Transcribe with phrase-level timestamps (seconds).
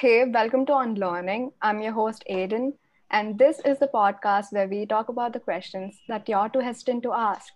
[0.00, 1.52] Hey, welcome to Unlearning.
[1.60, 2.72] I'm your host, Aiden,
[3.10, 7.02] and this is the podcast where we talk about the questions that you're too hesitant
[7.02, 7.52] to ask.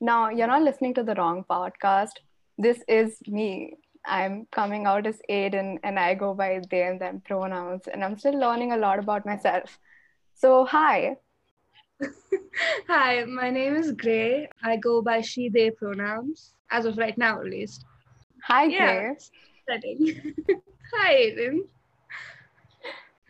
[0.00, 2.20] Now, you're not listening to the wrong podcast.
[2.56, 3.74] This is me.
[4.06, 8.16] I'm coming out as Aiden, and I go by they and them pronouns, and I'm
[8.16, 9.76] still learning a lot about myself.
[10.34, 11.16] So, hi.
[12.86, 14.48] Hi, my name is Gray.
[14.62, 17.84] I go by she, they pronouns, as of right now, at least.
[18.44, 19.14] Hi, Yeah.
[19.66, 20.20] Gray.
[20.94, 21.62] Hi, Aiden.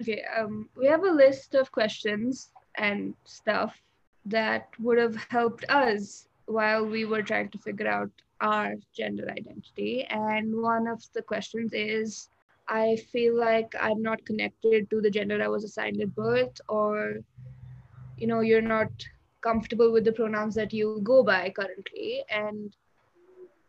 [0.00, 3.76] Okay, um, we have a list of questions and stuff
[4.24, 10.06] that would have helped us while we were trying to figure out our gender identity.
[10.08, 12.30] And one of the questions is
[12.68, 17.18] I feel like I'm not connected to the gender I was assigned at birth, or
[18.16, 18.90] you know, you're not
[19.42, 22.22] comfortable with the pronouns that you go by currently.
[22.30, 22.74] And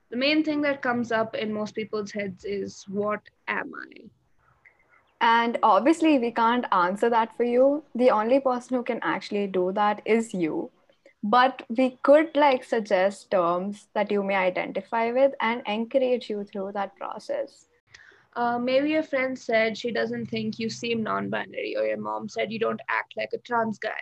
[0.09, 4.03] the main thing that comes up in most people's heads is what am I?
[5.21, 7.83] And obviously, we can't answer that for you.
[7.93, 10.71] The only person who can actually do that is you.
[11.23, 16.71] But we could like suggest terms that you may identify with and encourage you through
[16.73, 17.67] that process.
[18.35, 22.27] Uh, maybe a friend said she doesn't think you seem non binary, or your mom
[22.27, 24.01] said you don't act like a trans guy.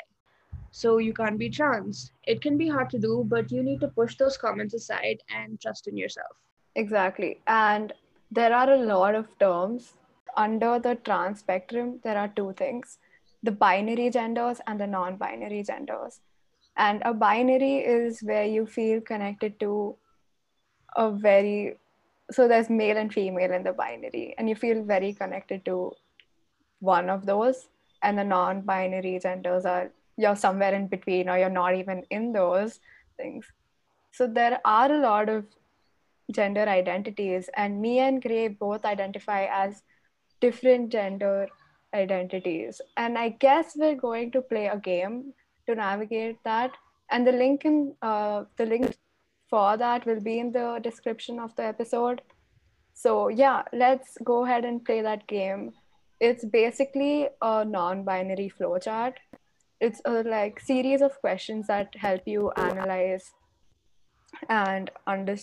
[0.71, 2.13] So you can't be trans.
[2.25, 5.59] It can be hard to do, but you need to push those comments aside and
[5.59, 6.37] trust in yourself.
[6.75, 7.41] Exactly.
[7.47, 7.91] And
[8.31, 9.95] there are a lot of terms
[10.35, 11.99] under the trans spectrum.
[12.03, 12.97] There are two things
[13.41, 16.19] the binary genders and the non binary genders.
[16.75, 19.95] And a binary is where you feel connected to
[20.95, 21.77] a very,
[22.31, 25.93] so there's male and female in the binary, and you feel very connected to
[26.79, 27.67] one of those.
[28.01, 32.33] And the non binary genders are you're somewhere in between, or you're not even in
[32.33, 32.79] those
[33.17, 33.45] things.
[34.11, 35.45] So there are a lot of
[36.31, 39.83] gender identities and me and gray both identify as
[40.41, 41.47] different gender
[41.93, 42.81] identities.
[42.97, 45.33] And i guess we're going to play a game
[45.67, 46.71] to navigate that.
[47.11, 48.95] And the link in uh, the link
[49.49, 52.21] for that will be in the description of the episode.
[52.93, 55.71] So yeah let's go ahead and play that game.
[56.19, 59.13] It's basically a non-binary flowchart.
[59.79, 63.31] It's a like series of questions that help you analyze
[64.49, 65.37] and under,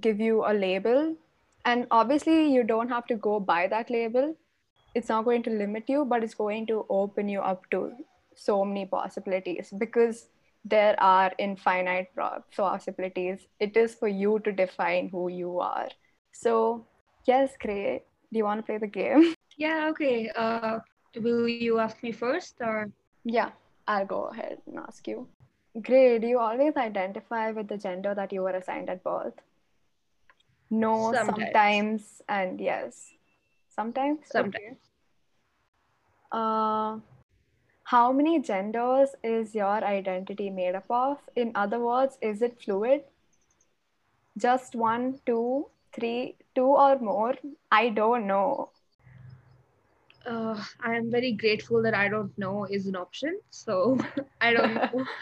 [0.00, 1.16] give you a label
[1.64, 4.36] and obviously you don't have to go by that label.
[4.94, 7.92] It's not going to limit you but it's going to open you up to
[8.34, 10.28] so many possibilities because
[10.64, 12.08] there are infinite
[12.56, 13.46] possibilities.
[13.58, 15.88] It is for you to define who you are.
[16.32, 16.86] So
[17.26, 19.34] yes Gray do you want to play the game?
[19.58, 20.30] Yeah, okay.
[20.34, 20.78] Uh,
[21.14, 22.90] will you ask me first, or?
[23.24, 23.50] Yeah
[23.88, 25.28] i'll go ahead and ask you.
[25.82, 29.34] Gray do you always identify with the gender that you were assigned at birth
[30.72, 31.36] no Sometimes.
[31.36, 33.12] sometimes and yes
[33.68, 34.78] sometimes sometimes?
[36.32, 36.98] Uh,
[37.84, 41.18] how many genders is your identity made up of?
[41.36, 43.02] In other words, is it fluid?
[44.38, 47.34] Just one, two, three, two or more?
[47.70, 48.70] I don't know.
[50.24, 53.98] Uh, I am very grateful that I don't know is an option, so
[54.40, 55.04] I don't know.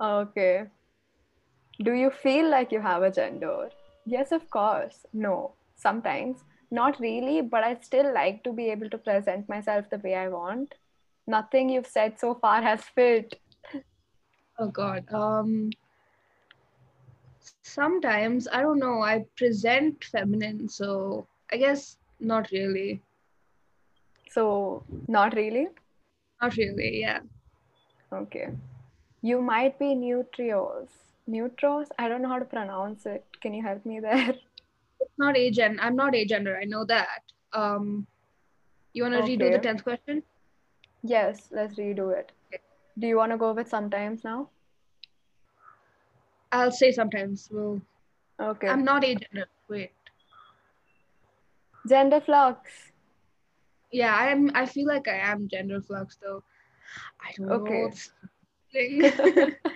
[0.00, 0.64] Okay.
[1.84, 3.68] Do you feel like you have a gender?
[4.06, 5.06] Yes, of course.
[5.12, 6.44] No, sometimes.
[6.70, 10.28] Not really, but I still like to be able to present myself the way I
[10.28, 10.74] want.
[11.26, 13.38] Nothing you've said so far has fit.
[14.58, 15.04] Oh God.
[15.12, 15.70] Um.
[17.62, 19.02] Sometimes I don't know.
[19.02, 23.02] I present feminine, so I guess not really.
[24.30, 25.68] So, not really?
[26.40, 27.00] Not really.
[27.00, 27.20] Yeah.
[28.12, 28.48] Okay.
[29.20, 30.88] You might be neutrios.
[31.28, 31.88] Neutros?
[31.98, 33.24] I don't know how to pronounce it.
[33.42, 34.34] Can you help me there?
[35.04, 35.78] It's not agender.
[35.80, 36.56] I'm not agender.
[36.56, 37.22] I know that.
[37.52, 38.06] Um.
[38.94, 40.22] You want to redo the tenth question?
[41.02, 42.30] Yes, let's redo it.
[42.48, 42.62] Okay.
[42.98, 44.50] Do you want to go with sometimes now?
[46.52, 47.48] I'll say sometimes.
[47.50, 47.80] Well,
[48.38, 48.68] Okay.
[48.68, 49.46] I'm not agender.
[49.68, 49.90] Wait.
[51.88, 52.70] Gender flux.
[53.90, 54.50] Yeah, I'm.
[54.54, 56.44] I feel like I am gender flux though.
[57.20, 57.82] I don't Okay.
[57.82, 57.90] know.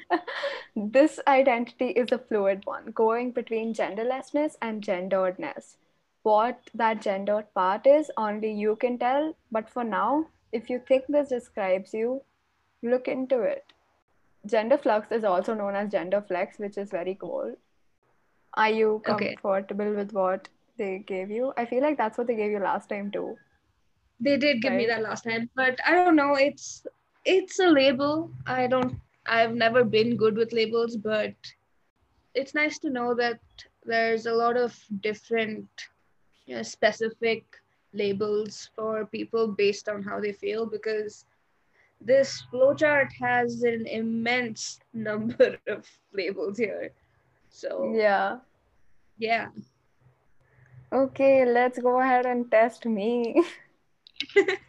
[0.77, 5.77] This identity is a fluid one, going between genderlessness and genderedness.
[6.23, 9.35] What that gendered part is, only you can tell.
[9.51, 12.23] But for now, if you think this describes you,
[12.83, 13.73] look into it.
[14.47, 17.57] Gender flux is also known as gender flex, which is very cool.
[18.55, 19.37] Are you Okay.
[19.43, 21.53] comfortable with what they gave you?
[21.57, 23.39] I feel like that's what they gave you last time too.
[24.21, 26.35] they did give me that last time, but I don't know.
[26.35, 26.87] It's
[27.27, 28.31] it's a label.
[28.47, 28.99] I don't.
[29.27, 31.35] I've never been good with labels, but
[32.35, 33.41] it's nice to know that
[33.85, 35.69] there's a lot of different
[36.47, 37.45] you know, specific
[37.93, 41.25] labels for people based on how they feel because
[42.01, 46.93] this flowchart has an immense number of labels here.
[47.51, 48.39] So Yeah.
[49.19, 49.49] yeah.
[50.93, 53.43] Okay, let's go ahead and test me.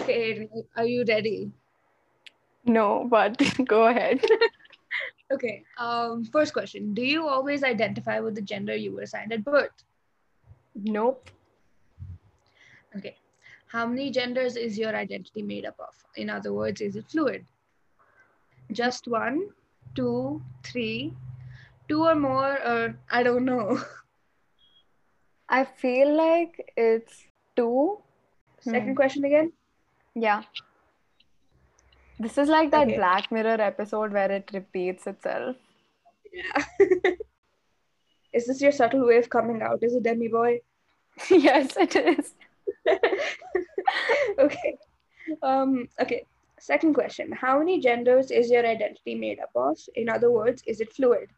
[0.00, 1.50] Okay, are you ready?
[2.64, 4.24] No, but go ahead.
[5.32, 5.64] Okay.
[5.76, 9.72] Um, first question: Do you always identify with the gender you were assigned at birth?
[10.76, 11.30] Nope.
[12.96, 13.16] Okay.
[13.66, 15.92] How many genders is your identity made up of?
[16.14, 17.44] In other words, is it fluid?
[18.70, 19.48] Just one,
[19.96, 21.12] two, three,
[21.88, 23.80] two or more, or I don't know.
[25.48, 27.24] I feel like it's
[27.56, 27.98] two.
[28.60, 28.94] Second Hmm.
[28.94, 29.52] question again.
[30.16, 30.42] Yeah.
[32.18, 32.96] This is like that Okay.
[32.96, 35.56] Black Mirror episode where it repeats itself.
[36.32, 36.64] Yeah.
[38.32, 40.60] is this your subtle way of coming out as a demi boy?
[41.30, 42.34] yes, it is.
[44.38, 44.78] okay.
[45.42, 46.24] Um, okay.
[46.58, 47.30] Second question.
[47.32, 49.78] How many genders is your identity made up of?
[49.96, 51.28] In other words, is it fluid?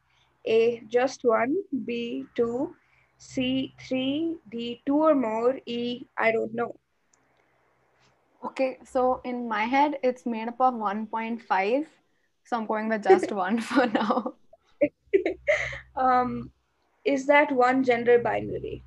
[0.47, 1.57] A, just one.
[1.85, 2.77] B, two.
[3.19, 4.37] C, three.
[4.53, 5.59] D, two or more.
[5.67, 6.77] E, I don't know.
[8.45, 11.87] Okay, so in my head, it's made up of 1.5.
[12.45, 14.35] So I'm going with just one for now.
[15.97, 16.53] Um,
[17.05, 18.85] is that one gender binary?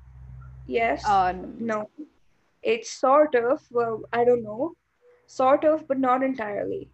[0.66, 1.04] Yes.
[1.04, 1.90] Uh, no.
[2.62, 4.74] It's sort of, well, I don't know.
[5.26, 6.88] Sort of, but not entirely.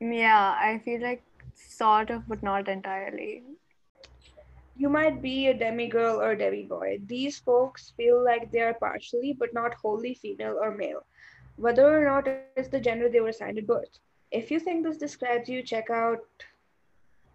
[0.00, 1.22] yeah, I feel like
[1.54, 3.42] sort of, but not entirely.
[4.80, 7.00] You might be a demigirl or demi-boy.
[7.04, 11.04] These folks feel like they are partially, but not wholly female or male,
[11.56, 13.98] whether or not it's the gender they were assigned at birth.
[14.30, 16.24] If you think this describes you, check out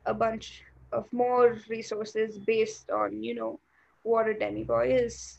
[0.07, 3.59] a bunch of more resources based on, you know,
[4.01, 5.37] what a demi-boy is.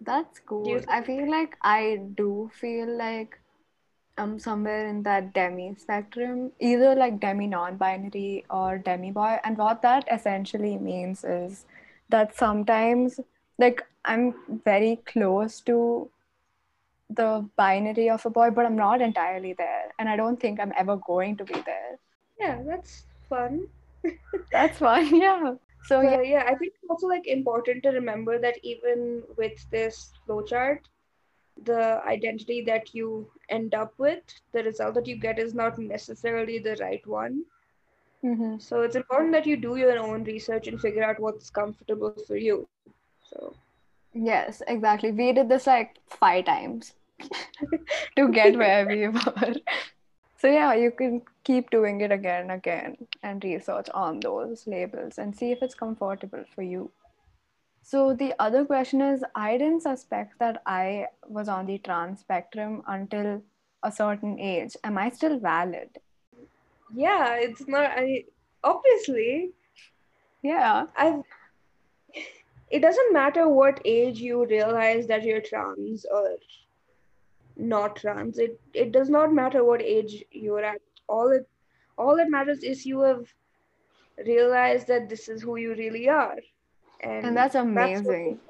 [0.00, 0.80] That's cool.
[0.88, 3.38] I feel like I do feel like
[4.16, 9.38] I'm somewhere in that demi spectrum, either like demi non-binary or demi boy.
[9.44, 11.66] And what that essentially means is
[12.10, 13.18] that sometimes,
[13.58, 14.34] like, I'm
[14.64, 16.10] very close to
[17.10, 19.92] the binary of a boy, but I'm not entirely there.
[19.98, 21.98] And I don't think I'm ever going to be there.
[22.38, 23.68] Yeah, that's fun.
[24.52, 25.54] That's fun, yeah.
[25.86, 30.12] So, yeah, yeah, I think it's also like important to remember that even with this
[30.28, 30.80] flowchart,
[31.62, 34.22] the identity that you end up with,
[34.52, 37.44] the result that you get is not necessarily the right one.
[38.24, 38.60] mhm.
[38.60, 42.36] So it's important that you do your own research and figure out what's comfortable for
[42.36, 42.68] you.
[43.22, 43.56] So
[44.14, 45.10] Yes, exactly.
[45.12, 46.94] We did this like five times
[48.16, 49.54] to get where we were.
[50.36, 55.18] So yeah, you can keep doing it again and again and research on those labels
[55.18, 56.90] and see if it's comfortable for you.
[57.84, 62.82] So the other question is, I didn't suspect that I was on the trans spectrum
[62.88, 63.42] until
[63.82, 64.74] a certain age.
[64.84, 65.90] Am I still valid?
[66.94, 68.24] yeah, it's not I
[68.62, 69.50] obviously
[70.42, 70.86] Yeah.
[70.96, 71.22] I've
[72.70, 76.36] it doesn't matter what age you realize that you're trans or
[77.56, 78.38] not trans.
[78.38, 80.80] It it does not matter what age you're at.
[81.08, 81.48] All it
[81.98, 83.26] all that matters is you have
[84.26, 86.38] realized that this is who you really are.
[87.00, 88.40] And, And that's amazing.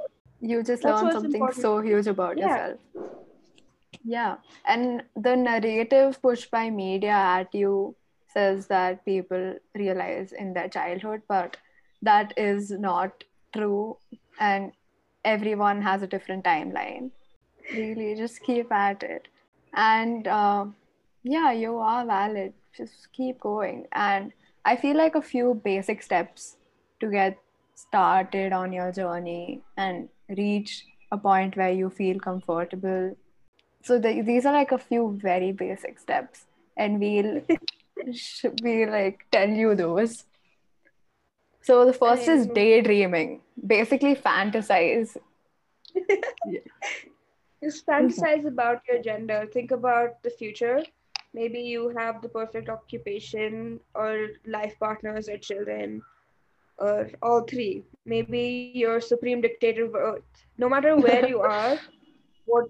[0.40, 1.62] You just That's learned something important.
[1.62, 2.48] so huge about Yeah.
[2.48, 2.80] yourself.
[4.04, 4.36] Yeah.
[4.66, 7.94] And the narrative pushed by media at you
[8.32, 11.56] says that people realize in their childhood, but
[12.02, 13.96] that is not true.
[14.40, 14.72] And
[15.24, 17.10] everyone has a different timeline.
[17.72, 19.28] Really, just keep at it.
[19.72, 20.66] And uh,
[21.22, 22.52] yeah, you are valid.
[22.76, 23.86] Just keep going.
[23.92, 24.32] And
[24.64, 26.56] I feel like a few basic steps
[27.00, 27.38] to get
[27.74, 33.16] started on your journey and reach a point where you feel comfortable.
[33.82, 37.42] So the, these are like a few very basic steps, and we'll
[38.62, 40.24] we like tell you those.
[41.62, 43.40] So the first is daydreaming.
[43.66, 45.16] Basically, fantasize.
[47.62, 49.46] Just fantasize about your gender.
[49.52, 50.82] Think about the future.
[51.32, 56.02] Maybe you have the perfect occupation or life partners or children
[56.78, 57.84] or all three.
[58.04, 60.22] Maybe you're supreme dictator of Earth.
[60.58, 61.78] No matter where you are,
[62.44, 62.66] what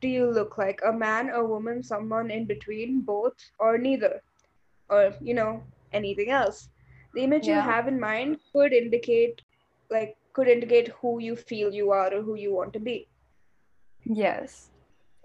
[0.00, 0.80] do you look like?
[0.84, 4.22] A man, a woman, someone in between, both, or neither?
[4.90, 5.62] Or, you know,
[5.92, 6.68] anything else.
[7.14, 9.40] The image you have in mind could indicate
[9.90, 13.08] like could indicate who you feel you are or who you want to be.
[14.04, 14.70] Yes.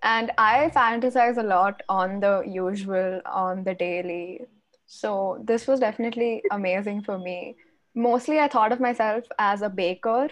[0.03, 4.45] And I fantasize a lot on the usual, on the daily.
[4.87, 7.55] So this was definitely amazing for me.
[7.95, 10.29] Mostly, I thought of myself as a baker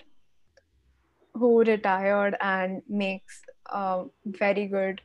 [1.34, 5.02] who retired and makes uh, very good.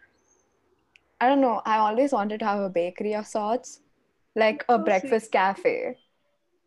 [1.21, 1.63] I don't know.
[1.65, 3.81] I always wanted to have a bakery of sorts,
[4.35, 4.85] like a Oh, sweet.
[4.85, 5.97] breakfast cafe.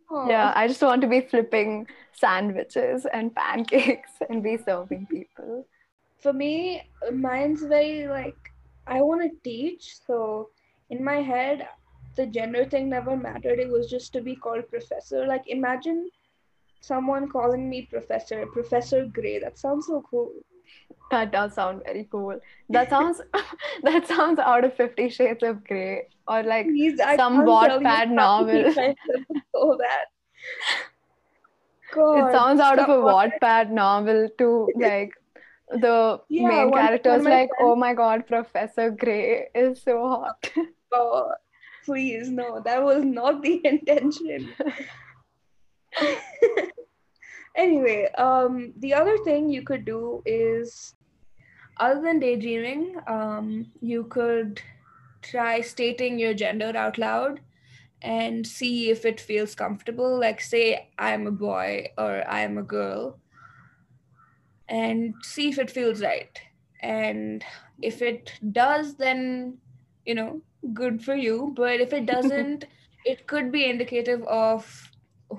[0.09, 0.29] Aw.
[0.29, 5.65] Yeah, I just want to be flipping sandwiches and pancakes and be serving people.
[6.19, 8.51] For me, mine's very like
[8.87, 9.97] I want to teach.
[10.05, 10.49] So
[10.89, 11.67] in my head,
[12.17, 13.59] the gender thing never mattered.
[13.59, 15.25] It was just to be called professor.
[15.27, 16.09] Like imagine
[16.81, 19.39] someone calling me professor, Professor Gray.
[19.39, 20.31] That sounds so cool.
[21.11, 22.39] That does sound very cool.
[22.69, 23.21] That sounds
[23.83, 27.87] that sounds out of Fifty Shades of Grey or like Please, Some can't tell you
[27.87, 28.73] Wattpad novel.
[29.55, 30.05] so bad.
[31.93, 35.13] God, it sounds out of a Wattpad- novel to like
[35.69, 40.07] the Yeah, main character's one of my like, oh my god, Professor Grey is so
[40.07, 40.49] hot.
[40.93, 41.31] Oh,
[41.87, 44.53] please, no, that was not the intention.
[47.55, 50.95] anyway, um, the other thing you could do is,
[51.77, 54.61] other than daydreaming, um, you could
[55.21, 57.39] try stating your gender out loud
[58.01, 60.19] and see if it feels comfortable.
[60.19, 63.17] Like, say, I'm a boy or I'm a girl,
[64.67, 66.37] and see if it feels right.
[66.81, 67.45] And
[67.81, 69.59] if it does, then,
[70.05, 70.41] you know,
[70.73, 71.53] good for you.
[71.55, 72.65] But if it doesn't,
[73.05, 74.91] it could be indicative of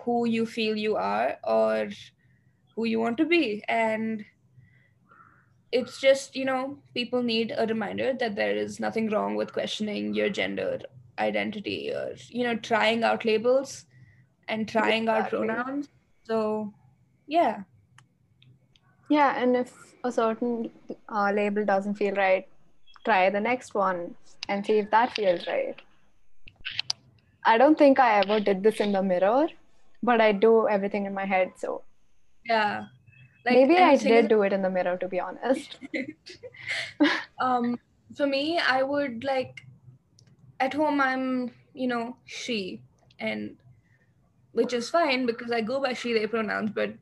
[0.02, 1.88] who you feel you are or
[2.74, 3.62] who you want to be.
[3.68, 4.24] And
[5.72, 10.14] it's just, you know, people need a reminder that there is nothing wrong with questioning
[10.14, 10.78] your gender
[11.18, 13.86] identity or, you know, trying out labels
[14.48, 15.88] and trying out pronouns.
[16.24, 16.72] So,
[17.26, 17.62] yeah.
[19.10, 20.70] Yeah, and if a certain
[21.08, 22.46] uh, label doesn't feel right,
[23.08, 24.16] try the next one
[24.48, 25.80] and see if that feels right.
[27.44, 29.48] I don't think I ever did this in the mirror,
[30.02, 31.52] but I do everything in my head.
[31.56, 31.82] So
[32.44, 32.86] Yeah.
[33.44, 35.78] maybe I did is- do it in the mirror, to be honest.
[37.40, 37.78] um
[38.16, 39.62] for me i would like
[40.60, 42.82] at home i'm you know she
[43.18, 43.56] and
[44.52, 46.94] which is fine because i go by she they pronouns but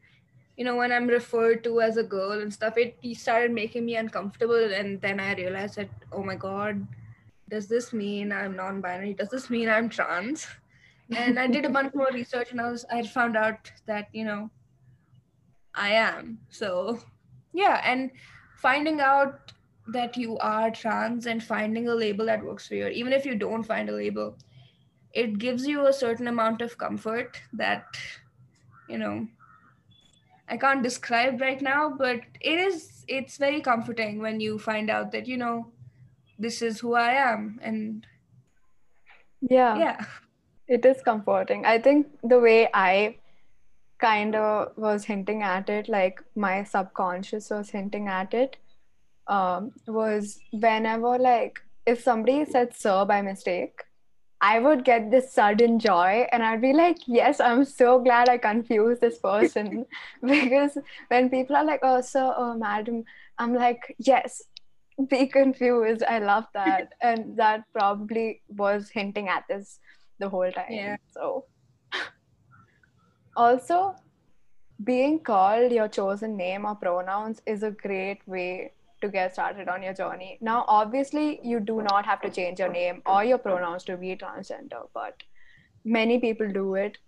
[0.56, 3.96] you know when i'm referred to as a girl and stuff it started making me
[3.96, 6.86] uncomfortable and then i realized that oh my god
[7.48, 9.14] does this mean i'm non-binary?
[9.14, 10.48] Does this mean i'm trans?
[11.14, 14.24] And i did a bunch more research and i was i found out that you
[14.24, 14.50] know
[15.74, 16.38] i am.
[16.48, 16.98] So
[17.52, 18.10] yeah and
[18.56, 19.52] finding out
[19.88, 23.36] that you are trans and finding a label that works for you, even if you
[23.36, 24.36] don't find a label,
[25.12, 27.84] it gives you a certain amount of comfort that,
[28.88, 29.26] you know,
[30.48, 35.12] I can't describe right now, but it is, it's very comforting when you find out
[35.12, 35.72] that, you know,
[36.38, 37.58] this is who I am.
[37.62, 38.06] And
[39.40, 39.76] Yeah.
[39.76, 40.04] yeah,
[40.68, 41.64] It is comforting.
[41.64, 43.18] I think the way I
[43.98, 48.56] kind of was hinting at it, like my subconscious was hinting at it,
[49.26, 53.85] um, was whenever, like, if somebody said sir by mistake,
[54.46, 58.38] I would get this sudden joy and I'd be like, yes, I'm so glad I
[58.38, 59.86] confused this person.
[60.22, 63.02] because when people are like, oh, sir, oh, madam,
[63.38, 64.44] I'm like, yes,
[65.08, 66.04] be confused.
[66.04, 66.92] I love that.
[67.00, 69.80] and that probably was hinting at this
[70.20, 70.70] the whole time.
[70.70, 70.96] Yeah.
[71.10, 71.46] So,
[73.36, 73.96] also,
[74.84, 79.82] being called your chosen name or pronouns is a great way to get started on
[79.82, 80.38] your journey.
[80.40, 84.16] Now, obviously, you do not have to change your name or your pronouns to be
[84.16, 85.22] transgender, but
[85.84, 86.98] many people do it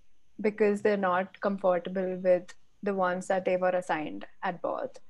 [0.41, 5.01] because they're not comfortable with the ones that they were assigned at birth.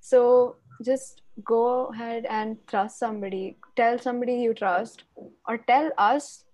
[0.00, 5.04] So, just go ahead and trust somebody, tell somebody you trust,
[5.46, 6.44] or tell us,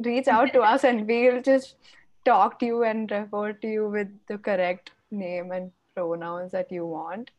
[0.00, 1.76] reach out to us, and we'll just
[2.24, 6.86] talk to you and refer to you with the correct name and pronouns that you
[6.86, 7.30] want.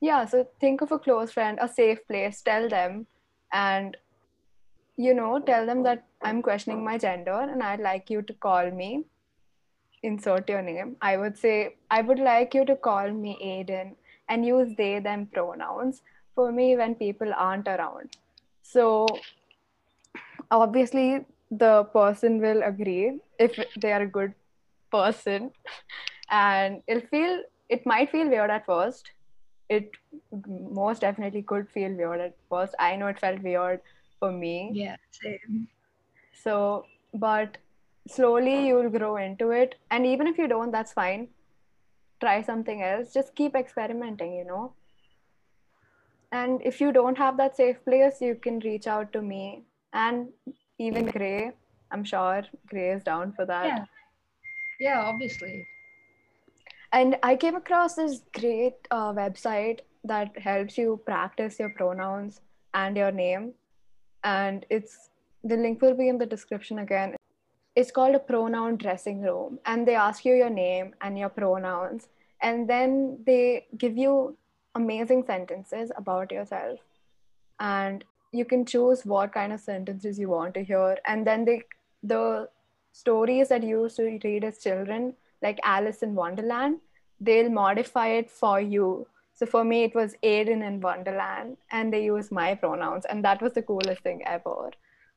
[0.00, 3.06] Yeah, so think of a close friend, a safe place, tell them,
[3.52, 3.96] and
[4.96, 8.70] you know, tell them that I'm questioning my gender and I'd like you to call
[8.70, 9.04] me.
[10.02, 10.96] Insert your name.
[11.00, 13.94] I would say, I would like you to call me Aiden
[14.28, 16.02] and use they, them pronouns
[16.34, 18.16] for me when people aren't around.
[18.62, 19.06] So,
[20.50, 24.34] obviously, the person will agree if they are a good
[24.90, 25.50] person
[26.30, 29.10] and it'll feel it might feel weird at first
[29.68, 29.90] it
[30.46, 32.74] most definitely could feel weird at first.
[32.78, 33.80] I know it felt weird
[34.18, 34.70] for me.
[34.74, 35.68] Yeah, same.
[36.32, 36.84] so
[37.14, 37.58] but
[38.06, 39.74] slowly you'll grow into it.
[39.90, 41.28] And even if you don't that's fine.
[42.20, 43.12] Try something else.
[43.12, 44.72] Just keep experimenting you know?
[46.32, 49.64] And if you don't have that safe place you can reach out to me.
[49.92, 50.28] And
[50.78, 51.52] even gray
[51.90, 53.66] i'm sure gray is down for that.
[53.66, 53.84] Yeah.
[54.80, 55.66] Yeah, obviously.
[56.92, 62.40] And I came across this great uh, website that helps you practice your pronouns
[62.72, 63.52] and your name.
[64.24, 65.10] And it's
[65.44, 67.14] the link will be in the description again.
[67.76, 69.58] It's called a pronoun dressing room.
[69.66, 72.08] And they ask you your name and your pronouns.
[72.42, 74.36] And then they give you
[74.74, 76.80] amazing sentences about yourself.
[77.60, 80.98] And you can choose what kind of sentences you want to hear.
[81.06, 81.62] And then they
[82.02, 82.48] the
[82.92, 86.78] stories that you used to read as children, like Alice in Wonderland,
[87.20, 89.06] they'll modify it for you.
[89.34, 93.40] So for me, it was Aiden in Wonderland, and they use my pronouns, and that
[93.40, 94.70] was the coolest thing ever.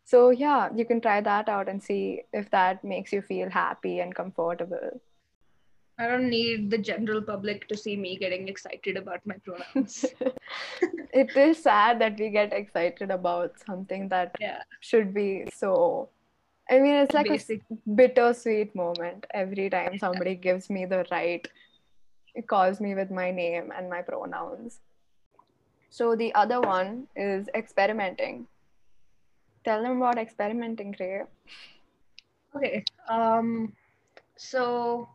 [0.03, 3.99] So yeah, you can try that out and see if that makes you feel happy
[3.99, 5.01] and comfortable.
[5.97, 10.05] I don't need the general public to see me getting excited about my pronouns.
[11.13, 14.63] it is sad that we get excited about something that yeah.
[14.79, 16.09] should be so
[16.71, 17.61] I mean, it's like Basic.
[17.69, 21.45] a bittersweet moment every time somebody gives me the right,
[22.33, 24.79] it calls me with my name and my pronouns.
[25.89, 28.47] So the other one is experimenting.
[29.65, 31.23] Tell them about experimenting, Ray.
[32.55, 32.85] Okay.
[33.09, 33.73] Um,
[34.37, 35.09] so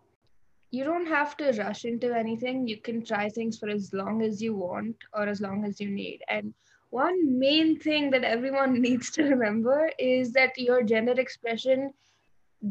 [0.71, 2.69] you don't have to rush into anything.
[2.69, 5.89] You can try things for as long as you want or as long as you
[5.89, 6.21] need.
[6.29, 6.53] And
[6.91, 11.93] one main thing that everyone needs to remember is that your gender expression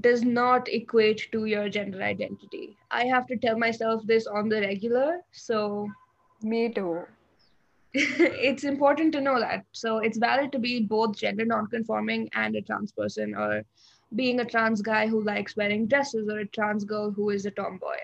[0.01, 2.77] does not equate to your gender identity.
[2.91, 5.21] I have to tell myself this on the regular.
[5.31, 5.87] So
[6.41, 7.03] Me too.
[7.93, 9.65] it's important to know that.
[9.71, 13.63] So it's valid to be both gender nonconforming and a trans person, or
[14.15, 17.51] being a trans guy who likes wearing dresses, or a trans girl who is a
[17.51, 17.94] tomboy.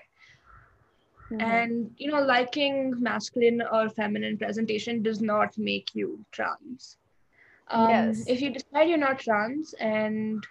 [1.32, 1.40] Mhm.
[1.40, 6.98] And you know, liking masculine or feminine presentation does not make you trans.
[7.68, 8.26] Um, Yes.
[8.26, 10.46] If you decide you're not trans, and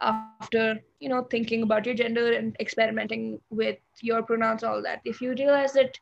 [0.00, 5.20] after you know thinking about your gender and experimenting with your pronouns, all that, if
[5.20, 5.98] you realize that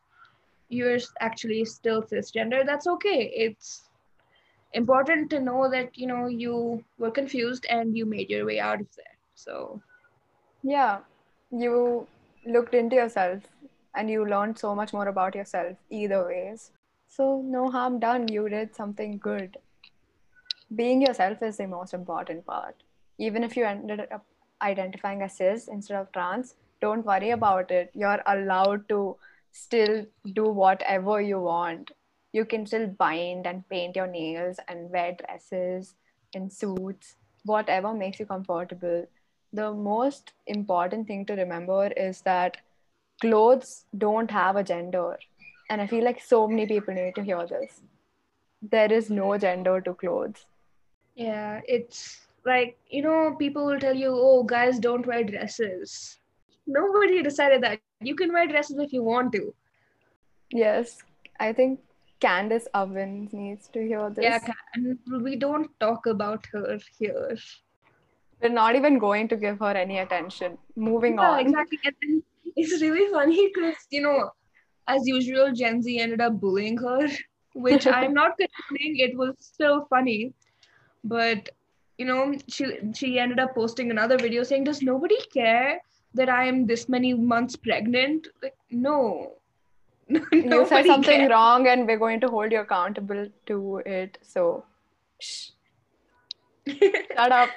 [0.69, 3.31] you're actually still cisgender, that's okay.
[3.35, 3.89] It's
[4.73, 8.81] important to know that you know you were confused and you made your way out
[8.81, 9.17] of there.
[9.35, 9.83] So
[10.63, 11.01] Yeah,
[11.51, 12.07] you
[12.47, 13.43] looked into yourself
[13.97, 16.71] and you learned so much more about yourself either ways.
[17.09, 18.29] So, no harm done.
[18.29, 19.57] You did something good.
[20.75, 22.77] Being yourself is the most important part.
[23.19, 24.25] Even if you ended up
[24.63, 27.91] identifying as cis instead of trans, don't worry about it.
[27.95, 29.17] You're allowed to
[29.53, 31.93] still do whatever you want.
[32.33, 35.95] You can still bind and paint your nails and wear dresses
[36.35, 39.07] and suits, whatever makes you comfortable
[39.53, 42.59] the most important thing to remember is that
[43.21, 45.19] clothes don't have a gender.
[45.71, 47.81] And I feel like so many people need to hear this.
[48.63, 50.47] There is no gender to clothes.
[51.15, 56.19] Yeah, it's like, you know, people will tell you, oh, guys don't wear dresses.
[56.67, 57.81] Nobody decided that.
[58.01, 59.55] You can wear dresses if you want to.
[60.51, 60.99] Yes,
[61.41, 61.81] I think
[62.21, 64.25] Candace Owens needs to hear this.
[64.25, 64.39] Yeah,
[64.75, 67.37] and we don't talk about her here.
[68.41, 70.59] We're not even going to give her any attention.
[70.77, 71.41] Moving Yeah, on.
[71.41, 71.79] exactly.
[71.85, 72.23] And
[72.57, 74.31] it's really funny because, you know,
[74.89, 77.09] as usual, Gen Z ended up bullying her,
[77.55, 78.99] which I'm not condoning.
[78.99, 80.33] It was still funny.
[81.05, 81.51] But,
[81.99, 85.81] you know, she she ended up posting another video saying, Does nobody care
[86.15, 88.29] that I am this many months pregnant?
[88.43, 89.33] Like, no.
[90.33, 91.31] You said something cares.
[91.31, 94.19] wrong and we're going to hold you accountable to it.
[94.23, 94.65] So,
[95.21, 95.51] shh.
[96.69, 97.51] Shut up.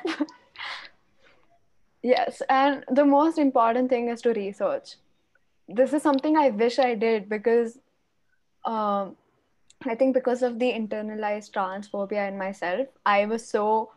[2.02, 4.96] Yes, and the most important thing is to research.
[5.68, 7.78] This is something I wish I did because
[8.66, 9.16] um,
[9.86, 13.92] I think because of the internalized transphobia in myself, I was so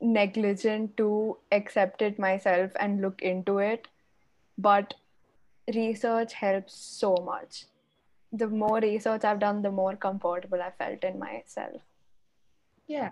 [0.00, 3.88] negligent to accept it myself and look into it.
[4.58, 4.94] But
[5.74, 7.64] research helps so much.
[8.32, 11.80] The more research I've done, the more comfortable I felt in myself.
[12.86, 13.10] Yeah.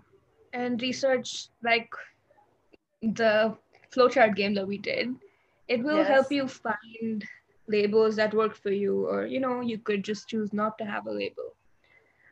[0.53, 1.91] And research like
[3.01, 3.57] the
[3.95, 5.15] flowchart game that we did,
[5.69, 7.25] it will help you find
[7.69, 11.07] labels that work for you, or you know, you could just choose not to have
[11.07, 11.55] a label.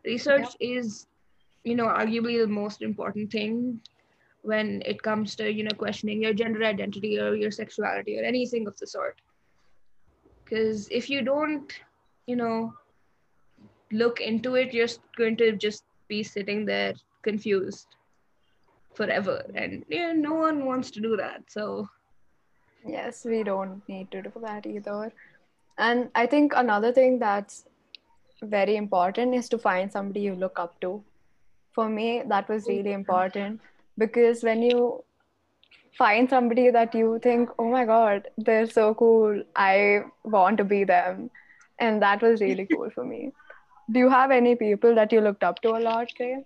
[0.05, 1.07] Research is,
[1.65, 3.81] you know, arguably the most important thing
[4.43, 8.67] when it comes to, you know, questioning your gender identity or your sexuality or anything
[8.67, 9.21] of the sort.
[10.45, 11.73] Because if you don't,
[12.27, 12.73] you know,
[13.93, 17.87] look into it, you're going to just be sitting there confused
[18.95, 19.43] forever.
[19.55, 21.45] And yeah, no one wants to do that.
[21.49, 21.89] So
[22.87, 25.13] Yes, we don't need to do that either.
[25.79, 27.65] And I think another thing that's
[28.43, 31.03] very important is to find somebody you look up to.
[31.73, 33.61] For me, that was really important
[33.97, 35.05] because when you
[35.97, 39.43] find somebody that you think, oh my God, they're so cool.
[39.55, 41.31] I want to be them.
[41.79, 43.33] And that was really cool for me.
[43.91, 46.45] Do you have any people that you looked up to a lot, Kay?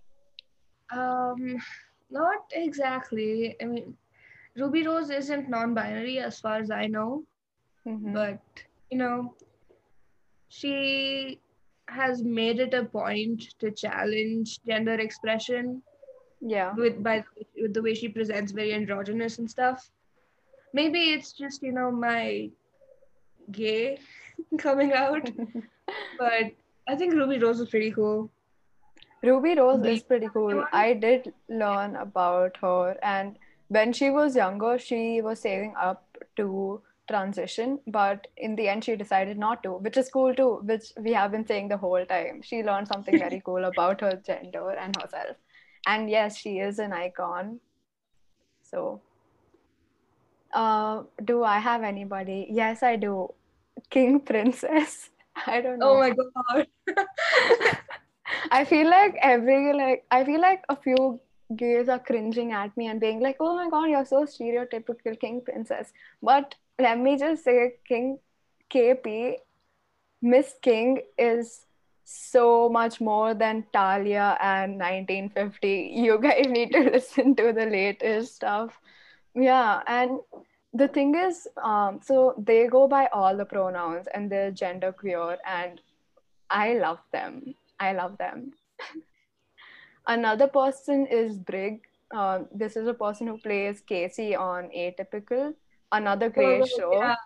[0.93, 1.63] Um,
[2.11, 3.57] not exactly.
[3.61, 3.97] I mean,
[4.57, 7.25] Ruby Rose isn't non-binary as far as I know,
[7.87, 8.13] Mhm.
[8.13, 8.41] but
[8.91, 9.35] you know,
[10.49, 11.41] she
[11.89, 15.83] has made it a point to challenge gender expression
[16.41, 16.73] yeah.
[16.75, 17.25] with by
[17.61, 19.91] with the way she presents very androgynous and stuff.
[20.73, 22.51] Maybe it's just you know my
[23.51, 23.99] gay
[24.59, 25.31] coming out,
[26.19, 26.53] but
[26.89, 28.31] I think Ruby Rose is pretty cool.
[29.25, 30.65] Ruby Rose is pretty cool.
[30.73, 36.05] I did learn about her, and when she was younger, she was saving up
[36.37, 40.93] to transition, but in the end, she decided not to, which is cool too, which
[40.99, 42.43] we have been saying the whole time.
[42.43, 45.37] She learned something very cool about her gender and herself.
[45.87, 47.61] And yes, she is an icon.
[48.63, 49.03] So,
[50.53, 52.47] uh, do I have anybody?
[52.51, 53.33] Yes, I do.
[53.91, 55.11] King Princess.
[55.47, 55.91] I don't know.
[55.91, 56.67] Oh my god.
[58.51, 61.21] I feel like every like I feel like a few
[61.57, 65.41] gays are cringing at me and being like, "Oh my god, you're so stereotypical king
[65.43, 68.19] princess." But let me just say, King
[68.71, 69.37] KP,
[70.23, 71.67] Miss King is
[72.05, 75.93] so much more than Talia and 1950.
[75.95, 78.79] You guys need to listen to the latest stuff.
[79.35, 80.21] Yeah, and
[80.73, 85.39] the thing is, um, so they go by all the pronouns and they're gender queer,
[85.47, 85.81] and
[86.51, 87.55] I love them.
[87.81, 88.53] I love them.
[90.07, 91.81] Another person is Brig.
[92.15, 95.55] Uh, this is a person who plays Casey on Atypical,
[95.91, 96.93] another great Oh, show.
[96.93, 97.17] yeah.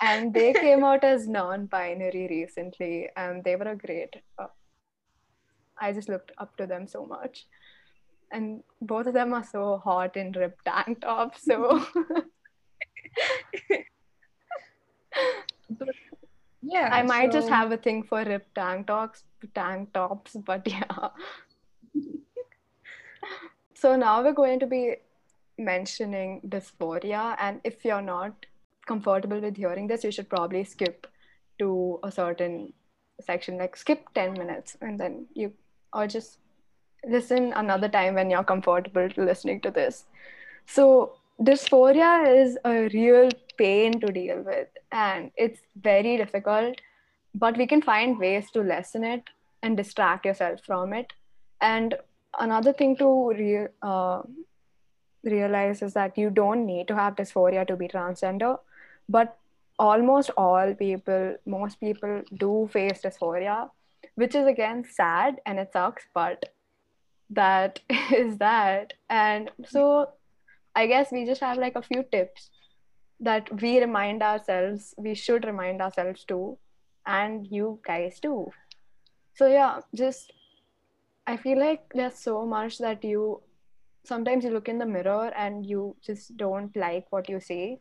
[0.00, 4.14] And they came out as non-binary recently, and they were a great.
[4.38, 4.46] Uh,
[5.80, 7.46] I just looked up to them so much,
[8.30, 11.44] and both of them are so hot in ripped tank tops.
[11.44, 11.84] So
[16.68, 16.88] Yeah.
[16.92, 19.22] I might just have a thing for ripped tank tops,
[19.54, 21.08] tank tops, but yeah.
[23.74, 24.96] so now we're going to be
[25.58, 28.46] mentioning dysphoria, and if you're not
[28.86, 31.06] comfortable with hearing this, you should probably skip
[31.58, 32.72] to a certain
[33.20, 35.52] section, like skip 10 minutes, and then you,
[35.92, 36.38] or just
[37.08, 40.04] listen another time when you're comfortable to listening to this.
[40.66, 46.80] So, dysphoria is a real pain to deal with, and it's very difficult,
[47.34, 49.22] but we can find ways to lessen it
[49.62, 51.12] and distract yourself from it.
[51.60, 51.94] And
[52.38, 54.22] another thing to re- uh,
[55.24, 58.58] realize is that you don't need to have dysphoria to be transgender,
[59.08, 59.36] but
[59.78, 63.70] almost all people, most people do face dysphoria,
[64.14, 66.52] which is again sad and it sucks, but
[67.30, 67.80] that
[68.14, 68.94] is that.
[69.10, 70.10] And so
[70.76, 72.50] I guess we just have like a few tips
[73.20, 76.58] that we remind ourselves, we should remind ourselves to,
[77.06, 78.50] and you guys too.
[79.34, 80.32] So yeah, just
[81.26, 83.40] I feel like there's so much that you
[84.04, 87.78] sometimes you look in the mirror and you just don't like what you see,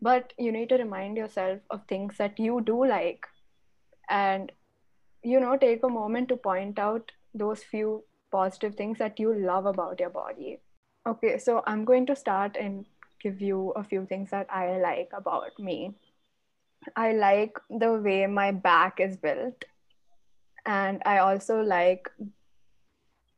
[0.00, 3.26] but you need to remind yourself of things that you do like
[4.08, 4.52] and
[5.24, 9.66] you know take a moment to point out those few positive things that you love
[9.66, 10.60] about your body.
[11.06, 12.84] Okay, so I'm going to start and
[13.22, 15.94] give you a few things that I like about me.
[16.96, 19.64] I like the way my back is built.
[20.64, 22.10] And I also like,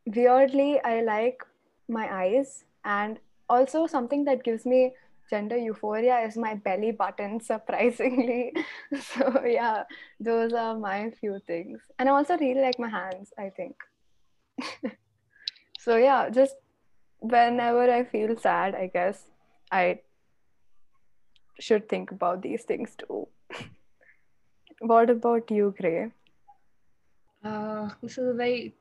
[0.07, 1.43] weirdly, I like
[1.89, 2.65] my eyes.
[2.87, 3.19] And
[3.51, 4.95] also, something that gives me
[5.29, 8.55] gender euphoria is my belly button, surprisingly.
[9.01, 9.85] so, yeah,
[10.19, 11.81] those are my few things.
[11.99, 13.77] And I also really like my hands, I think.
[15.79, 16.55] so, yeah, just
[17.21, 19.25] whenever I feel sad, I guess
[19.71, 20.01] I
[21.59, 23.29] should think about these things too.
[24.81, 26.11] what about you, Gray?
[27.45, 28.75] Uh, this is a very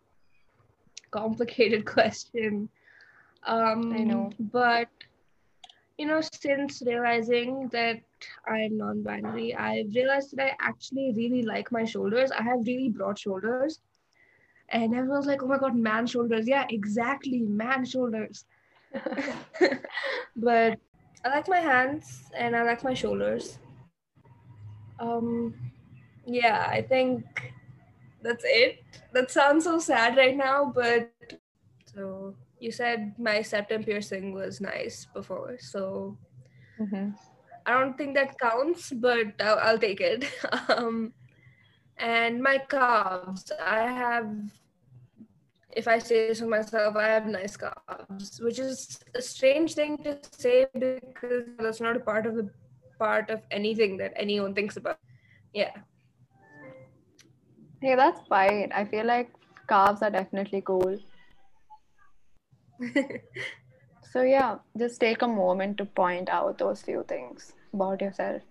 [1.12, 2.70] complicated question.
[3.44, 4.32] Um, I know.
[4.40, 4.90] But,
[5.98, 8.02] you know, since realizing that
[8.48, 12.32] I'm non binary, I've realized that I actually really like my shoulders.
[12.32, 13.80] I have really broad shoulders.
[14.70, 16.48] And everyone's like, oh my God, man shoulders.
[16.48, 18.46] Yeah, exactly, man shoulders.
[20.36, 20.80] but
[21.24, 23.60] I like my hands and I like my shoulders.
[25.00, 25.54] Um,
[26.26, 27.26] yeah, I think
[28.22, 28.84] that's it.
[29.14, 31.12] That sounds so sad right now, but
[31.94, 36.18] so you said my septum piercing was nice before, so
[36.80, 37.16] Mhm.
[37.66, 40.26] I don't think that counts, but I'll, I'll take it.
[40.70, 41.14] um,
[42.00, 44.30] and my calves, I have
[45.78, 49.98] if I say this so myself, I have nice calves, which is a strange thing
[50.00, 52.50] to say because that's not a part of the
[52.98, 54.98] part of anything that anyone thinks about.
[55.54, 55.72] Yeah.
[57.80, 58.72] Hey, that's fine.
[58.74, 59.30] I feel like
[59.70, 60.98] calves are definitely cool.
[64.12, 68.42] So yeah, just take a moment to point out those few things about yourself.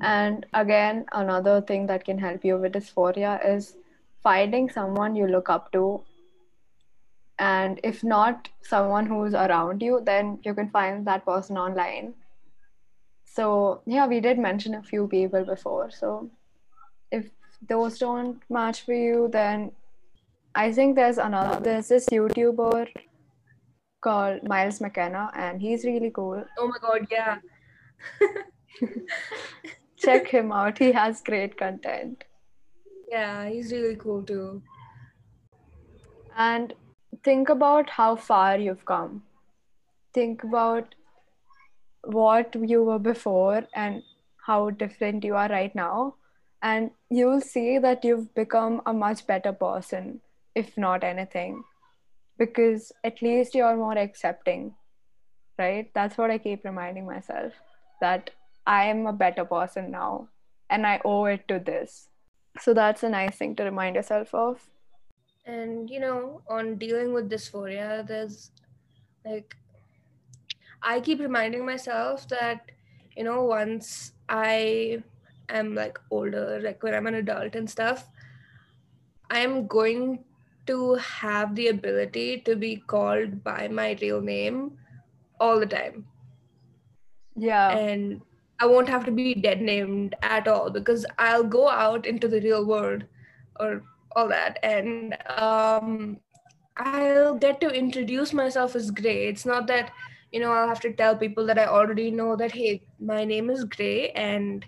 [0.00, 3.76] And again, another thing that can help you with dysphoria is
[4.22, 6.02] finding someone you look up to.
[7.38, 12.14] And if not someone who's around you, then you can find that person online.
[13.24, 15.90] So, yeah, we did mention a few people before.
[15.90, 16.30] So,
[17.10, 17.30] if
[17.68, 19.72] those don't match for you, then
[20.54, 22.88] I think there's another, there's this YouTuber
[24.00, 26.44] called Miles McKenna, and he's really cool.
[26.58, 27.38] Oh my god, yeah.
[29.96, 32.24] Check him out, he has great content.
[33.10, 34.62] Yeah, he's really cool too.
[36.36, 36.74] And
[37.22, 39.22] think about how far you've come.
[40.12, 40.94] Think about
[42.02, 44.02] what you were before and
[44.46, 46.16] how different you are right now.
[46.62, 50.20] And you'll see that you've become a much better person,
[50.54, 51.62] if not anything,
[52.38, 54.74] because at least you're more accepting,
[55.58, 55.90] right?
[55.94, 57.52] That's what I keep reminding myself
[58.00, 58.30] that
[58.66, 60.28] I am a better person now
[60.70, 62.08] and I owe it to this.
[62.60, 64.60] So that's a nice thing to remind yourself of.
[65.46, 68.50] And you know, on dealing with dysphoria, there's
[69.24, 69.56] like
[70.82, 72.70] I keep reminding myself that,
[73.16, 75.02] you know, once I
[75.48, 78.08] am like older, like when I'm an adult and stuff,
[79.30, 80.24] I'm going
[80.66, 84.78] to have the ability to be called by my real name
[85.40, 86.06] all the time.
[87.34, 87.76] Yeah.
[87.76, 88.20] And
[88.64, 92.40] I won't have to be dead named at all because I'll go out into the
[92.40, 93.04] real world
[93.60, 93.82] or
[94.16, 96.18] all that and um,
[96.78, 99.26] I'll get to introduce myself as Gray.
[99.28, 99.92] It's not that,
[100.32, 103.50] you know, I'll have to tell people that I already know that, hey, my name
[103.50, 104.10] is Gray.
[104.12, 104.64] And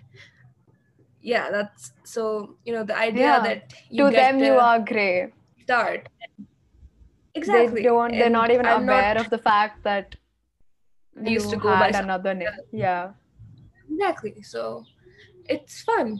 [1.21, 3.39] yeah, that's so, you know, the idea Yeah.
[3.49, 5.33] that you to them, to you are gray.
[5.63, 6.07] start.
[7.33, 7.81] Exactly.
[7.81, 8.11] They don't.
[8.11, 10.15] They're not even I'm aware not of the fact that
[11.21, 12.49] you used to go by another name.
[12.71, 13.13] Yeah.
[13.91, 14.83] Exactly so
[15.45, 16.19] it's fun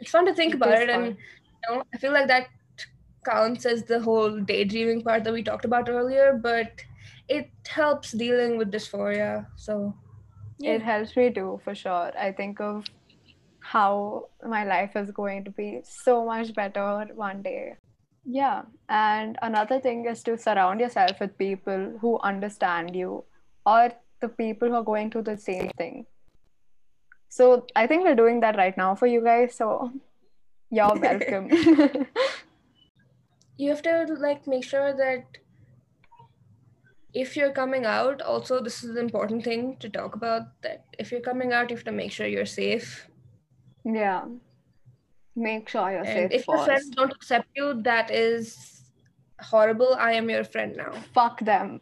[0.00, 1.16] it's fun to think It about it and you
[1.68, 2.48] know i feel like that
[3.24, 6.72] counts as the whole daydreaming part that we talked about earlier but
[7.28, 9.94] it helps dealing with dysphoria so
[10.62, 12.12] It helps me too, for sure.
[12.18, 12.84] I think of
[13.60, 17.76] how my life is going to be so much better one day.
[18.24, 18.62] Yeah.
[18.88, 23.24] And another thing is to surround yourself with people who understand you
[23.66, 26.06] or the people who are going through the same thing.
[27.34, 29.56] So I think we're doing that right now for you guys.
[29.56, 29.90] So
[30.70, 31.48] you're welcome.
[33.56, 35.38] you have to like make sure that
[37.12, 41.12] if you're coming out also this is an important thing to talk about that if
[41.12, 43.08] you're coming out you have to make sure you're safe
[43.84, 44.24] yeah.
[45.36, 48.82] Make sure you're and safe if your friends don't accept you that is
[49.40, 51.80] horrible i am your friend now Fuck them.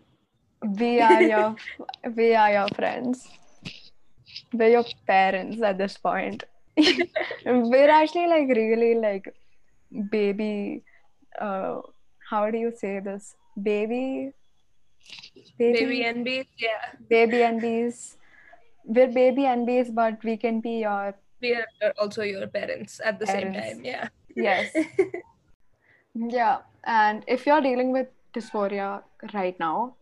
[0.81, 1.57] We are your
[2.17, 3.29] we are your friends.
[4.53, 6.45] We're your parents at this point.
[7.47, 9.35] We're actually like really like
[10.11, 10.83] baby
[11.41, 11.81] uh
[12.31, 13.35] how do you say this?
[13.61, 14.33] Baby
[15.59, 18.17] baby nb yeah baby NBs.
[18.85, 23.27] We're baby NBs, but we can be your we are also your parents at the
[23.27, 24.75] same time yeah yes.
[26.15, 29.95] Yeah, and if you're dealing with dysphoria right now,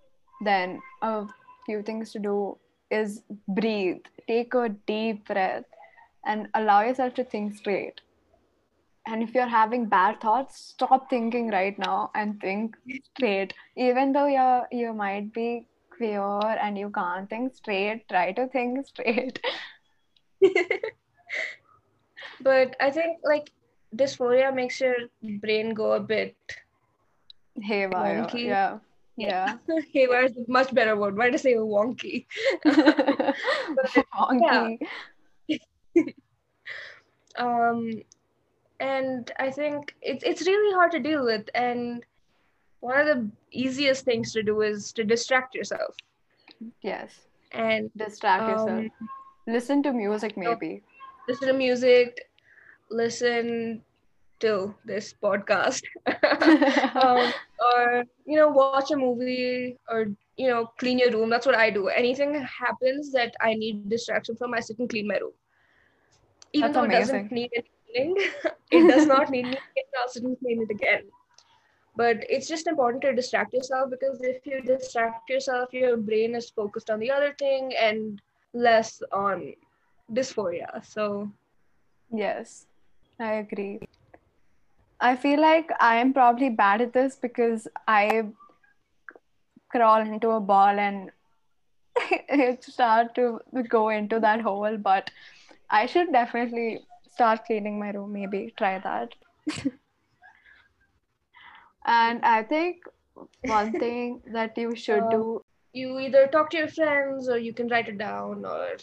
[0.44, 1.26] then a
[1.66, 2.58] few things to do
[2.90, 5.64] is breathe, take a deep breath,
[6.24, 8.00] and allow yourself to think straight.
[9.06, 12.76] And if you're having bad thoughts, stop thinking right now and think
[13.14, 13.54] straight.
[13.76, 18.86] Even though you're you might be queer and you can't think straight, try to think
[18.92, 19.40] straight.
[22.40, 23.50] but i think like
[23.94, 24.94] dysphoria makes your
[25.40, 26.34] brain go a bit
[27.62, 28.26] Haywire.
[28.26, 28.80] Wonky.
[29.20, 29.56] Yeah.
[29.68, 29.80] Yeah.
[29.92, 32.26] haywire is a much better word why did i say wonky
[34.20, 34.78] Wonky.
[37.36, 37.90] um
[38.80, 42.04] and i think it's it's really hard to deal with and
[42.80, 45.94] one of the easiest things to do is to distract yourself
[46.82, 47.14] Yes.
[47.52, 48.68] and Distract yourself.
[48.70, 48.90] um,
[49.46, 50.82] Listen to music, maybe.
[51.28, 52.20] listen to music
[52.90, 53.82] listen
[54.40, 55.82] to this podcast.
[57.00, 61.30] Um, or you know watch a movie or you know clean your room.
[61.30, 61.88] That's what i do.
[61.88, 65.32] Anything happens that i need distraction from i sit and clean my room.
[66.52, 68.16] Even That's though it doesn't need any cleaning
[68.70, 71.04] it does not need me to i'll sit and clean it again.
[71.96, 76.50] But it's just important to distract yourself because if you distract yourself your brain is
[76.50, 78.20] focused on the other thing and
[78.54, 79.54] less on
[80.12, 80.84] dysphoria.
[80.84, 81.30] So
[82.12, 82.66] Yes,
[83.20, 83.80] I agree.
[85.00, 88.28] I feel like I am probably bad at this because I
[89.70, 91.10] crawl into a ball and
[92.60, 95.10] start to go into that hole, but
[95.70, 96.80] I should definitely
[97.12, 99.14] start cleaning my room, maybe try that.
[101.86, 102.84] And I think
[103.42, 107.52] one thing that you should Uh, do, you either talk to your friends or you
[107.54, 108.76] can write it down or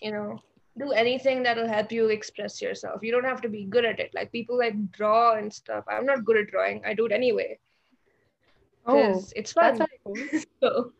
[0.00, 0.40] you know
[0.78, 4.10] do anything that'll help you express yourself you don't have to be good at it
[4.14, 7.58] like people like draw and stuff i'm not good at drawing i do it anyway
[8.86, 10.16] oh, it's fun very cool.
[10.62, 10.92] so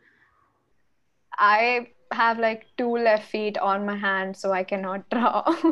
[1.38, 5.44] I have like two left feet on my hand, so I cannot draw.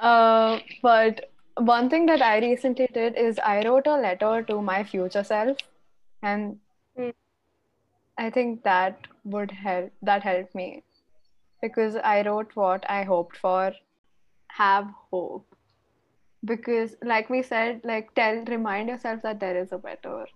[0.00, 4.84] Uh, but one thing that I recently did is I wrote a letter to my
[4.84, 5.56] future self,
[6.22, 6.58] and.
[8.16, 9.92] I think that would help.
[10.02, 10.82] That helped me
[11.62, 13.72] because I wrote what I hoped for,
[14.48, 15.46] have hope.
[16.44, 20.26] Because, like we said, like tell, remind yourself that there is a better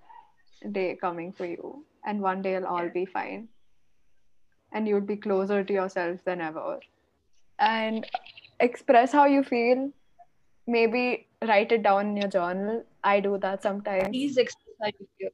[0.72, 3.48] day coming for you, and one day it'll all be fine,
[4.72, 6.80] and you'll be closer to yourself than ever.
[7.58, 8.06] And
[8.58, 9.90] express how you feel.
[10.66, 12.84] Maybe write it down in your journal.
[13.04, 14.08] I do that sometimes.
[14.08, 15.30] please express how you feel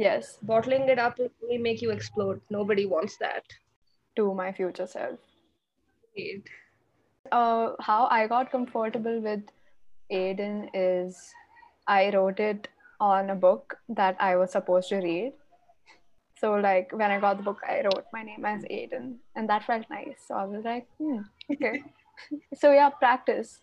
[0.00, 3.44] Yes, bottling it up will only make you explode nobody wants that
[4.16, 5.18] to my future self.
[6.16, 6.42] Right.
[7.30, 9.42] Uh, how I got comfortable with
[10.10, 11.18] Aiden is
[11.86, 15.34] I wrote it on a book that I was supposed to read.
[16.38, 19.64] So, like, when I got the book, I wrote my name as Aiden, and that
[19.64, 20.24] felt nice.
[20.26, 21.18] So, I was like, hmm,
[21.52, 21.82] okay.
[22.54, 23.60] so, yeah, practice.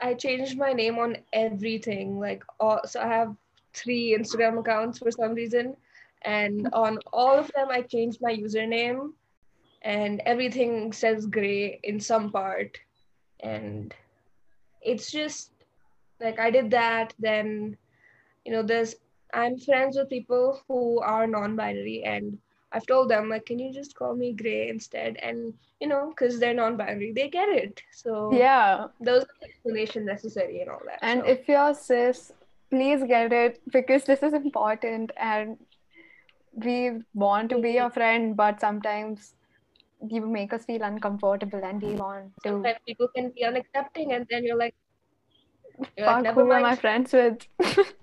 [0.00, 2.20] I changed my name on everything.
[2.20, 3.34] Like, all, so I have
[3.76, 5.76] three Instagram accounts for some reason,
[6.22, 9.12] and on all of them, I changed my username,
[9.82, 12.78] and everything says gray in some part,
[13.40, 13.94] and
[14.82, 15.52] it's just
[16.20, 17.14] like I did that.
[17.18, 17.76] Then,
[18.44, 18.96] you know, there's
[19.34, 22.38] I'm friends with people who are non-binary, and
[22.72, 25.16] I've told them like, can you just call me Gray instead?
[25.22, 27.82] And you know, because they're non-binary, they get it.
[27.92, 28.86] So Yeah.
[29.00, 30.98] there was explanation necessary and all that.
[31.02, 31.26] And so.
[31.26, 32.32] if you're cis,
[32.70, 35.56] please get it because this is important and
[36.54, 39.34] we want to be your friend, but sometimes
[40.08, 44.26] you make us feel uncomfortable and we want to sometimes people can be unaccepting, and
[44.30, 44.74] then you're like,
[45.96, 47.46] you're like fuck never who am I friends with?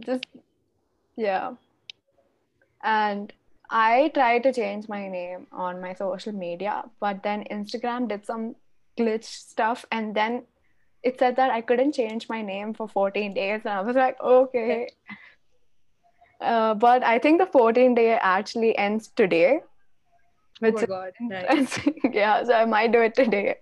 [0.00, 0.26] Just,
[1.16, 1.52] yeah.
[2.82, 3.32] And
[3.68, 8.56] I tried to change my name on my social media, but then Instagram did some
[8.98, 10.44] glitch stuff, and then
[11.02, 14.20] it said that I couldn't change my name for 14 days, and I was like,
[14.22, 14.88] okay.
[16.40, 19.60] Uh, but I think the 14 day actually ends today,
[20.62, 21.78] Oh which my god, nice.
[22.12, 23.56] yeah, so I might do it today.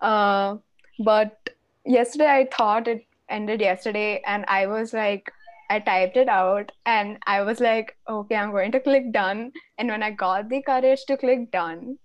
[0.00, 0.56] Uh,
[0.98, 1.50] but
[1.84, 5.30] yesterday I thought it ended yesterday, and I was like,
[5.70, 9.52] I typed it out, and I was like, okay, I'm going to click done.
[9.76, 11.98] And when I got the courage to click done,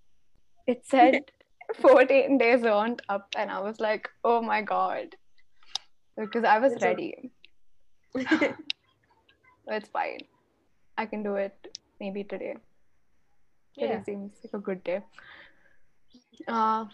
[0.67, 1.31] it said
[1.81, 5.15] 14 days weren't up, and I was like, oh my god,
[6.17, 7.31] because I was It's a- ready.
[9.67, 10.19] It's fine.
[10.97, 12.55] I can do it maybe today.
[13.79, 14.99] Today seems like a good day.
[16.47, 16.85] Uh,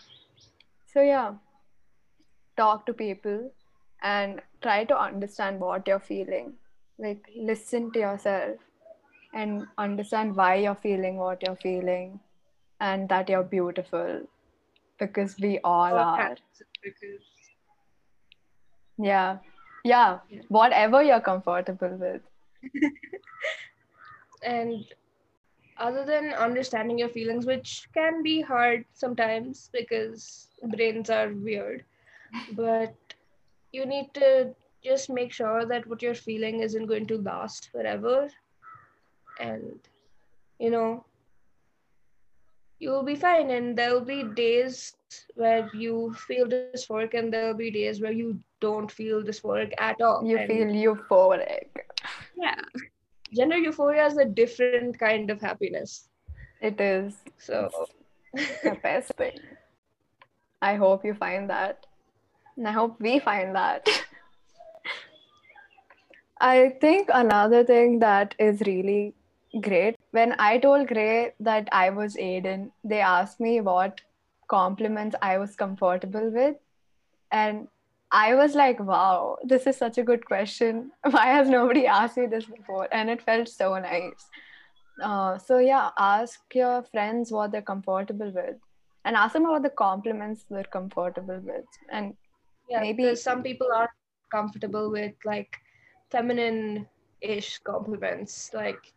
[0.93, 1.33] so yeah,
[2.55, 3.51] talk to people
[4.01, 6.53] and try to understand what you're feeling.
[6.97, 8.57] Like listen to yourself
[9.33, 12.19] and understand why you're feeling what you're feeling
[12.79, 14.21] and that you're beautiful
[14.99, 16.35] because we all are.
[16.83, 17.23] because
[18.97, 19.37] Yeah.
[19.83, 20.19] Yeah.
[20.29, 20.41] Yeah.
[20.49, 22.21] Whatever you're comfortable with.
[24.43, 24.85] and
[25.77, 31.85] other than understanding your feelings, which can be hard sometimes because brains are weird,
[32.53, 32.95] but
[33.71, 38.27] you need to just make sure that what you're feeling isn't going to last forever.
[39.39, 39.79] And,
[40.59, 41.05] you know,
[42.79, 43.49] you'll be fine.
[43.51, 44.93] And there'll be days
[45.35, 50.23] where you feel dysphoric, and there'll be days where you don't feel dysphoric at all.
[50.25, 51.67] You And feel euphoric.
[52.37, 52.55] yeah,
[53.33, 56.09] gender euphoria is a different kind of happiness.
[56.61, 57.69] It is So,
[58.33, 59.39] the best thing.
[60.61, 61.85] I hope you find that.
[62.57, 63.87] And I hope we find that.
[66.41, 69.13] I think another thing that is really
[69.61, 74.01] great when I told Gray that I was Aiden, they asked me what
[74.47, 76.55] compliments I was comfortable with.
[77.31, 77.67] And
[78.11, 80.91] I was like, wow, this is such a good question.
[81.09, 82.87] Why has nobody asked me this before?
[82.91, 84.25] And it felt so nice.
[85.01, 88.55] Uh, so, yeah, ask your friends what they're comfortable with
[89.05, 91.65] and ask them about the compliments they're comfortable with.
[91.91, 92.15] And
[92.69, 93.89] Yeah, Maybe- some people are
[94.31, 95.55] comfortable with like
[96.11, 98.93] feminine-ish compliments, like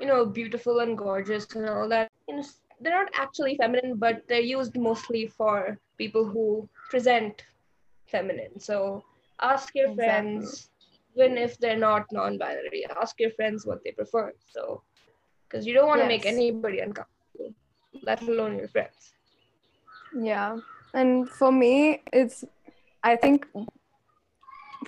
[0.00, 2.10] you know, beautiful and gorgeous and all that.
[2.28, 2.44] You know,
[2.80, 7.44] they're not actually feminine, but they're used mostly for people who present
[8.06, 8.60] feminine.
[8.60, 9.02] So
[9.40, 10.04] ask your Exactly.
[10.04, 10.70] friends,
[11.16, 14.32] even if they're not non-binary, ask your friends what they prefer.
[14.50, 14.82] So,
[15.48, 17.54] because you don't want to make anybody uncomfortable,
[18.02, 19.14] let alone your friends.
[20.14, 20.58] Yeah.
[20.92, 22.44] And for me, it's,
[23.02, 23.46] I think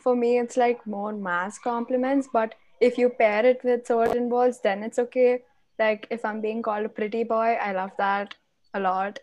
[0.01, 2.29] for me, it's like more mass compliments.
[2.33, 5.43] But if you pair it with certain words, then it's okay.
[5.79, 8.35] Like if I'm being called a pretty boy, I love that
[8.75, 9.19] a lot.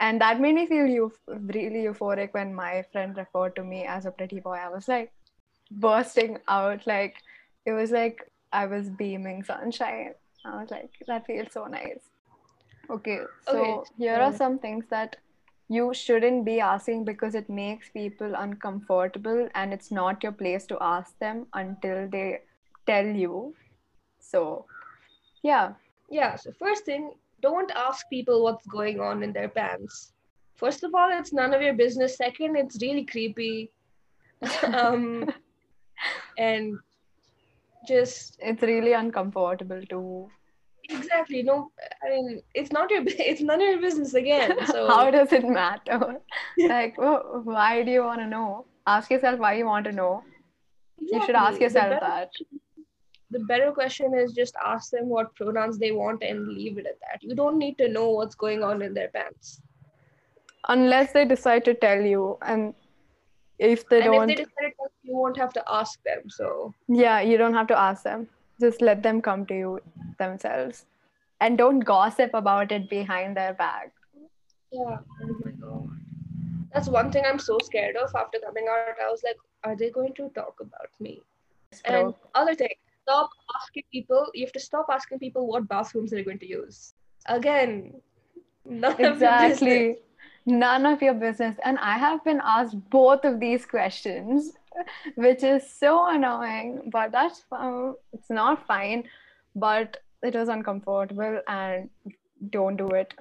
[0.00, 4.06] And that made me feel eu- really euphoric when my friend referred to me as
[4.06, 4.54] a pretty boy.
[4.56, 5.12] I was like
[5.70, 6.86] bursting out.
[6.86, 7.16] Like
[7.66, 10.14] it was like I was beaming sunshine.
[10.44, 12.00] I was like, that feels so nice.
[12.90, 15.16] Okay, so Okay, here are some things that
[15.68, 20.78] you shouldn't be asking because it makes people uncomfortable and it's not your place to
[20.80, 22.40] ask them until they
[22.86, 23.54] tell you.
[24.18, 24.66] So,
[25.42, 25.74] yeah,
[26.10, 27.12] Yeah, so first thing,
[27.42, 30.12] don't ask people what's going on in their pants.
[30.56, 32.16] First of all, it's none of your business.
[32.16, 33.70] Second, it's really creepy.
[34.74, 35.28] um,
[36.38, 36.78] and
[37.88, 40.28] just it's really uncomfortable too.
[40.88, 41.70] exactly no.
[42.04, 43.02] I mean, it's not your.
[43.30, 44.56] It's none of your business again.
[44.72, 46.16] So How does it matter?
[46.58, 48.66] Like, wh- why do you want to know?
[48.86, 50.22] Ask yourself why you want to know.
[51.00, 52.30] You should ask yourself that.
[53.30, 56.98] The better question is just ask them what pronouns they want and leave it at
[57.00, 57.22] that.
[57.22, 59.60] You don't need to know what's going on in their pants.
[60.68, 62.74] Unless they decide to tell you, and
[63.58, 66.28] if they and don't, if they decide to, you won't have to ask them.
[66.28, 68.28] So Yeah, you don't have to ask them.
[68.60, 69.80] Just let them come to you
[70.18, 70.86] themselves.
[71.40, 73.92] And don't gossip about it behind their back.
[74.72, 74.98] Yeah.
[75.22, 75.90] Oh my god.
[76.72, 78.96] That's one thing I'm so scared of after coming out.
[79.04, 81.22] I was like, are they going to talk about me?
[81.84, 82.74] And other thing,
[83.06, 83.30] stop
[83.60, 84.26] asking people.
[84.34, 86.94] You have to stop asking people what bathrooms they're going to use.
[87.26, 87.94] Again,
[88.64, 89.98] none of exactly.
[90.46, 91.56] None of your business.
[91.64, 94.52] And I have been asked both of these questions,
[95.16, 97.94] which is so annoying, but that's fine.
[98.12, 99.04] It's not fine,
[99.56, 101.90] but it was uncomfortable and
[102.50, 103.12] don't do it.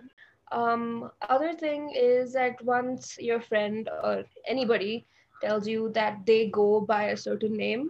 [0.51, 5.07] Um, other thing is that once your friend or anybody
[5.41, 7.89] tells you that they go by a certain name,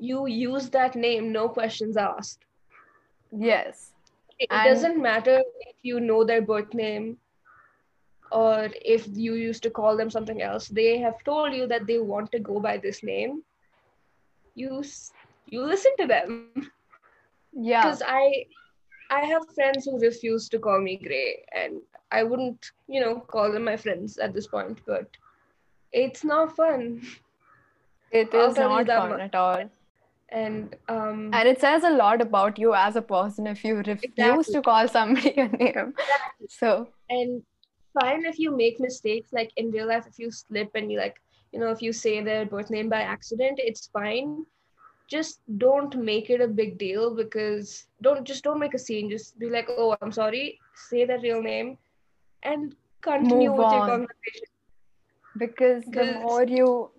[0.00, 2.44] you use that name, no questions asked.
[3.30, 3.92] Yes.
[4.38, 7.18] It And- doesn't matter if you know their birth name
[8.32, 10.68] or if you used to call them something else.
[10.68, 13.42] They have told you that they want to go by this name.
[14.54, 14.82] You
[15.46, 16.70] you listen to them
[17.52, 17.82] Yeah.
[17.82, 18.46] because I
[19.10, 21.80] I have friends who refuse to call me Gray, and
[22.12, 24.80] I wouldn't you know call them my friends at this point.
[24.86, 25.16] But
[25.92, 27.02] it's not fun,
[28.12, 29.20] It is not fun much.
[29.20, 29.68] at all.
[30.32, 34.02] And um, And it says a lot about you as a person if you refuse
[34.04, 34.54] Exactly.
[34.54, 35.94] to call somebody a name.
[36.48, 37.42] So, and
[38.00, 41.20] fine if you make mistakes like in real life if you slip and you like
[41.52, 44.44] you know if you say their birth name by accident it's fine.
[45.08, 49.10] Just don't make it a big deal because don't just don't make a scene.
[49.10, 50.58] Just be like oh i'm sorry.
[50.74, 51.76] Say their real name
[52.44, 54.46] and continue Move with your conversation.
[55.36, 56.90] Because the more you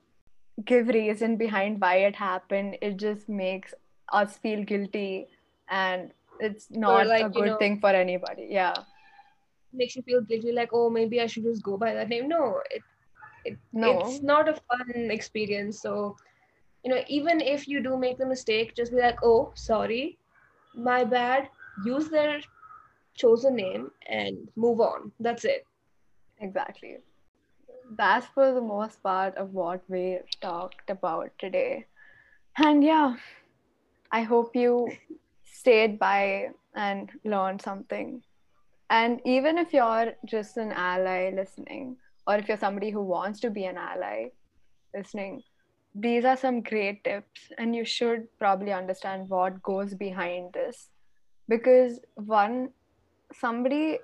[0.65, 3.73] give reason behind why it happened, it just makes
[4.11, 5.27] us feel guilty
[5.69, 8.47] and it's not like, a you good know- thing for anybody.
[8.49, 8.73] Yeah.
[9.73, 12.39] makes you feel guilty like oh maybe i should just go by that name no
[12.77, 12.81] it,
[13.49, 13.91] it No.
[13.99, 15.93] it's not a fun experience so
[16.83, 20.17] you know even if you do make the mistake just be like oh sorry
[20.89, 21.47] my bad
[21.85, 22.33] use their
[23.23, 23.87] chosen name
[24.19, 25.65] and move on that's it
[26.49, 26.97] Exactly.
[27.97, 31.87] That's for the most part of what we talked about today.
[32.57, 33.17] And yeah,
[34.11, 34.89] I hope you
[35.43, 38.23] stayed by and learned something.
[38.89, 43.49] And even if you're just an ally listening, or if you're somebody who wants to
[43.49, 44.29] be an ally
[44.95, 45.43] listening,
[45.93, 50.87] these are some great tips, and you should probably understand what goes behind this.
[51.49, 52.69] Because one,
[53.33, 53.99] somebody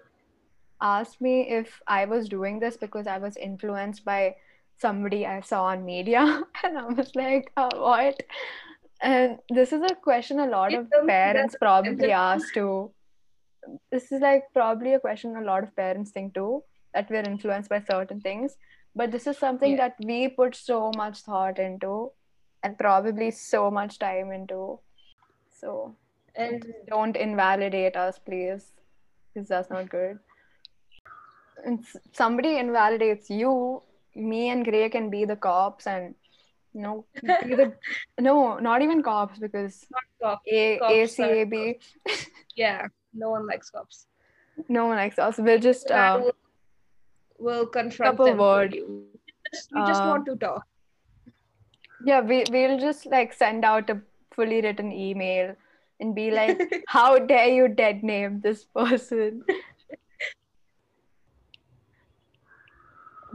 [0.81, 4.35] asked me if I was doing this because I was influenced by
[4.79, 8.21] somebody I saw on media, and I was like, oh, what?
[9.01, 12.91] And this is a question a lot of parents probably ask too.
[13.91, 16.63] This is like probably a question a lot of parents think too
[16.93, 18.57] that we're influenced by certain things.
[18.99, 19.81] but this is something Yeah.
[19.89, 21.89] that we put so much thought into
[22.63, 24.79] and probably so much time into.
[25.59, 25.95] So
[26.35, 28.65] And don't invalidate us, please,
[29.33, 30.17] because that's not good.
[31.65, 33.81] And somebody invalidates you,
[34.15, 36.15] me and Gray can be the cops and
[36.73, 37.73] you know the
[38.19, 39.85] no, not even cops because
[40.21, 41.79] cop, A Cops ACAB,
[42.55, 44.07] yeah, no one likes cops.
[44.69, 45.37] no one likes us.
[45.37, 46.33] We'll just uh, will,
[47.39, 48.73] will confront couple them word.
[48.75, 49.05] you.
[49.53, 50.63] Just, we just Uh, want to talk.
[52.05, 53.99] yeah, we we'll just like send out a
[54.31, 55.55] fully written email
[55.99, 59.43] and be like, "How dare you dead name this person?"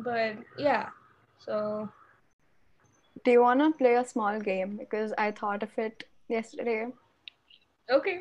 [0.03, 0.89] But yeah,
[1.39, 1.89] so
[3.25, 4.77] Do you want to play a small game?
[4.77, 6.93] Because I thought of it yesterday.
[7.91, 8.21] okay.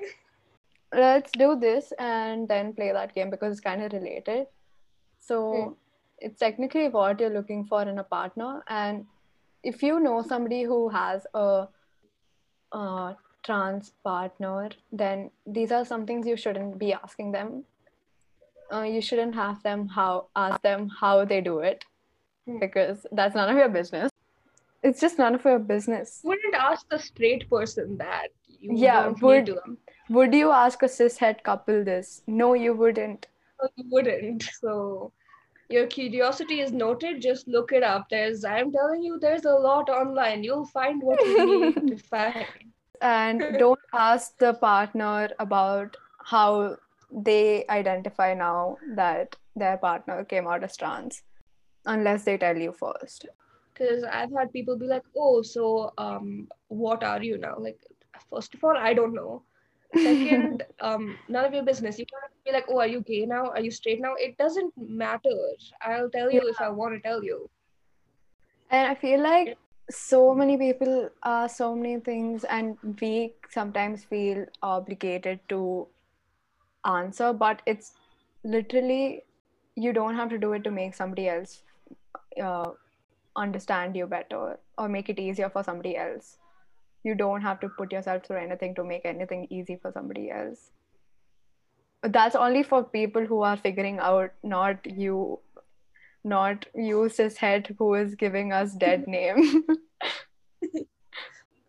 [0.94, 4.48] Let's do this and then play that game because it's kind of related.
[5.20, 5.74] So Hmm.
[6.20, 8.64] it's technically what you're looking for in a partner.
[8.68, 9.06] And
[9.64, 11.68] if you know somebody who has a,
[12.74, 17.64] a trans partner, then these are some things you shouldn't be asking them.
[18.74, 21.84] Uh, you shouldn't have them how ask them how they do it
[22.48, 22.58] Hmm.
[22.60, 24.10] because that's none of your business.
[24.84, 26.22] It's just none of your business.
[26.24, 28.30] Wouldn't ask the straight person that.
[28.60, 29.52] You Yeah, would-.
[30.10, 32.24] Would you ask a cishet couple this?
[32.28, 33.28] No, you wouldn't.
[33.62, 34.44] No, You wouldn't.
[34.60, 35.12] So
[35.70, 37.22] your curiosity is noted.
[37.22, 38.08] Just look it up.
[38.10, 40.44] There's, I'm telling you, there's a lot online.
[40.44, 42.46] You'll find what you need to find.
[43.02, 45.96] And don't ask the partner about
[46.26, 46.78] how
[47.12, 51.24] they identify now that their partner came out as trans,
[51.86, 53.28] unless they tell you first.
[53.74, 57.80] Because I've had people be like, "Oh, so um, what are you now?" Like,
[58.30, 59.44] first of all, I don't know.
[59.96, 62.00] Second, um, none of your business.
[62.00, 63.46] You can't be like, "Oh, are you gay now?
[63.48, 65.36] Are you straight now?" It doesn't matter.
[65.82, 67.50] I'll tell you if I want to tell you.
[68.70, 69.58] And I feel like
[69.90, 75.88] so many people are so many things, and we sometimes feel obligated to
[76.86, 77.94] answer, but it's
[78.44, 79.24] literally
[79.76, 81.64] you don't have to do it to make somebody else
[82.42, 82.72] uh,
[83.36, 86.38] understand you better or make it easier for somebody else.
[87.04, 90.72] You don't have to put yourself through anything to make anything easy for somebody else.
[92.04, 95.40] That's only for people who are figuring out, not you,
[96.24, 99.66] not you cishet who is giving us dead name.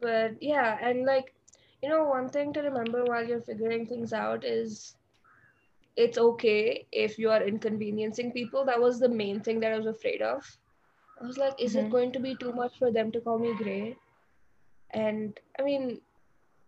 [0.01, 1.33] But yeah, and like,
[1.83, 4.97] you know, one thing to remember while you're figuring things out is
[5.97, 8.65] it's okay if you are inconveniencing people.
[8.65, 10.45] That was the main thing that I was afraid of.
[11.21, 11.87] I was like, is Mhm.
[11.87, 13.97] it going to be too much for them to call me gray?
[14.91, 16.01] And I mean,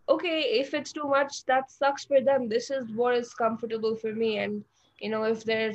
[0.09, 2.49] okay, if it's too much, that sucks for them.
[2.49, 4.39] This is what is comfortable for me.
[4.39, 4.65] And,
[5.01, 5.75] you know, if they're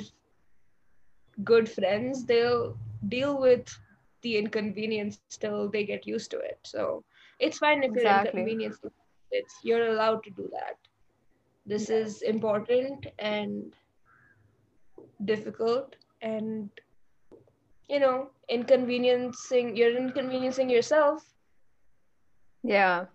[1.44, 2.76] good friends, they'll
[3.08, 3.78] deal with
[4.22, 6.40] the inconvenience till they get used to it.
[6.46, 6.88] So
[7.26, 8.08] it's fine if you're Exactly.
[8.08, 8.80] inconvenienced.
[9.30, 10.76] It's you're allowed to do that.
[11.70, 13.72] This is important and
[15.24, 16.68] difficult and
[17.88, 21.24] you know, inconveniencing you're inconveniencing yourself.
[22.62, 23.06] yeah,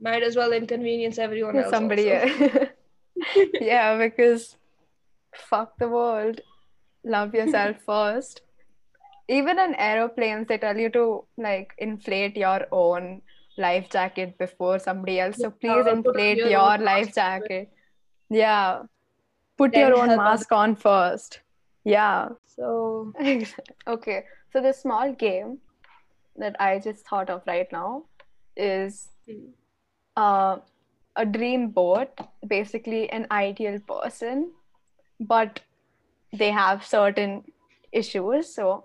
[0.00, 1.70] Might as well inconvenience everyone else.
[1.70, 2.68] somebody also.
[3.60, 4.56] yeah, because
[5.34, 6.40] fuck the world.
[7.04, 8.42] Love yourself first.
[9.28, 13.22] Even in aeroplanes, they tell you to like inflate your own
[13.56, 15.36] life jacket before somebody else.
[15.36, 17.70] So please inflate your your life jacket.
[18.30, 18.82] Yeah.
[19.56, 21.40] Put Then your own mask on first.
[21.84, 22.28] Yeah.
[22.44, 23.12] So
[23.86, 24.24] okay.
[24.52, 25.58] So the small game
[26.36, 28.04] that I just thought of right now
[28.56, 29.50] is hmm,
[30.16, 30.58] uh,
[31.16, 32.10] a dream boat,
[32.46, 34.52] basically an ideal person,
[35.20, 35.60] but
[36.32, 37.44] they have certain
[37.92, 38.54] issues.
[38.54, 38.84] So,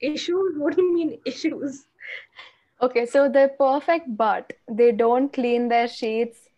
[0.00, 0.54] issues?
[0.56, 1.86] What do you mean issues?
[2.82, 6.48] okay, so they're perfect, but they don't clean their sheets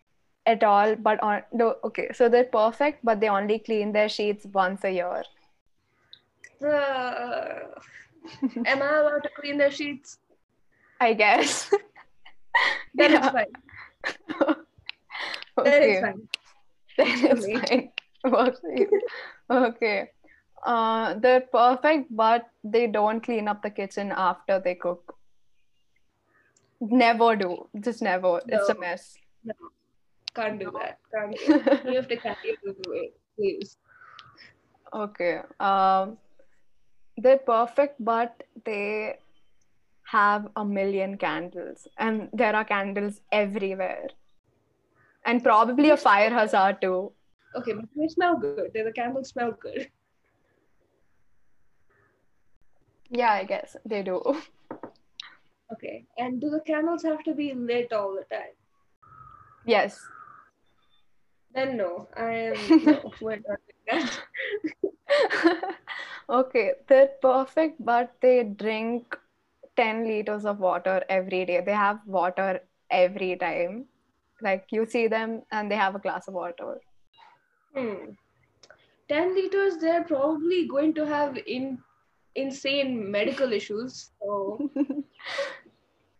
[0.46, 0.96] at all.
[0.96, 4.90] But on no, okay, so they're perfect, but they only clean their sheets once a
[4.90, 5.24] year.
[6.64, 7.60] Uh,
[8.66, 10.18] am I allowed to clean their sheets?
[11.00, 11.72] I guess.
[12.94, 13.16] Yeah.
[13.16, 13.52] it's fine.
[15.64, 16.00] Then it's okay.
[16.02, 16.28] fine.
[16.98, 17.56] It's me.
[17.58, 17.90] fine.
[18.32, 18.60] Works.
[19.50, 20.10] Okay.
[20.64, 25.17] Uh, they're perfect, but they don't clean up the kitchen after they cook.
[26.80, 27.68] Never do.
[27.80, 28.40] Just never.
[28.46, 29.16] It's a mess.
[29.44, 29.54] No.
[30.34, 30.98] Can't do that.
[31.12, 31.84] Can't do it.
[31.86, 33.76] You have to carry it please.
[34.94, 35.40] Okay.
[35.58, 36.18] Um,
[37.16, 39.16] they're perfect, but they
[40.04, 44.08] have a million candles, and there are candles everywhere.
[45.26, 47.12] And probably a fire hazard too.
[47.56, 48.70] Okay, but they smell good.
[48.72, 49.90] The candles smell good.
[53.10, 54.22] Yeah, I guess they do.
[55.72, 56.04] Okay.
[56.16, 58.54] And do the candles have to be lit all the time?
[59.66, 60.00] Yes.
[61.54, 64.06] Then no, I am no, we're not doing
[65.08, 65.74] that.
[66.30, 69.16] okay, they're perfect, but they drink
[69.76, 71.62] 10 liters of water every day.
[71.64, 72.60] They have water
[72.90, 73.86] every time.
[74.40, 76.80] Like you see them and they have a glass of water.
[77.74, 78.12] Hmm.
[79.08, 81.78] 10 liters, they're probably going to have in
[82.38, 84.10] insane medical issues.
[84.20, 84.70] So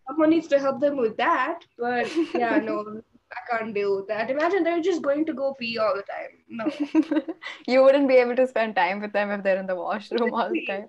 [0.07, 1.61] someone needs to help them with that.
[1.79, 3.01] But yeah, no,
[3.33, 4.31] I can't deal with that.
[4.31, 6.33] Imagine they're just going to go pee all the time.
[6.49, 7.25] No.
[7.67, 10.51] you wouldn't be able to spend time with them if they're in the washroom all
[10.51, 10.89] the time.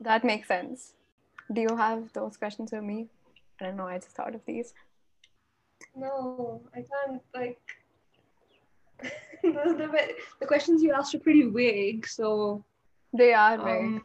[0.00, 0.94] That makes sense.
[1.52, 3.08] Do you have those questions for me?
[3.60, 3.86] I don't know.
[3.86, 4.74] I just thought of these.
[5.94, 7.60] No, I can't like
[9.02, 9.10] the,
[9.42, 10.08] the,
[10.40, 12.64] the questions you asked are pretty vague, so
[13.12, 14.04] They are um,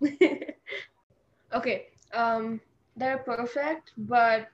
[1.54, 1.86] okay.
[2.12, 2.60] Um
[2.96, 4.48] they're perfect, but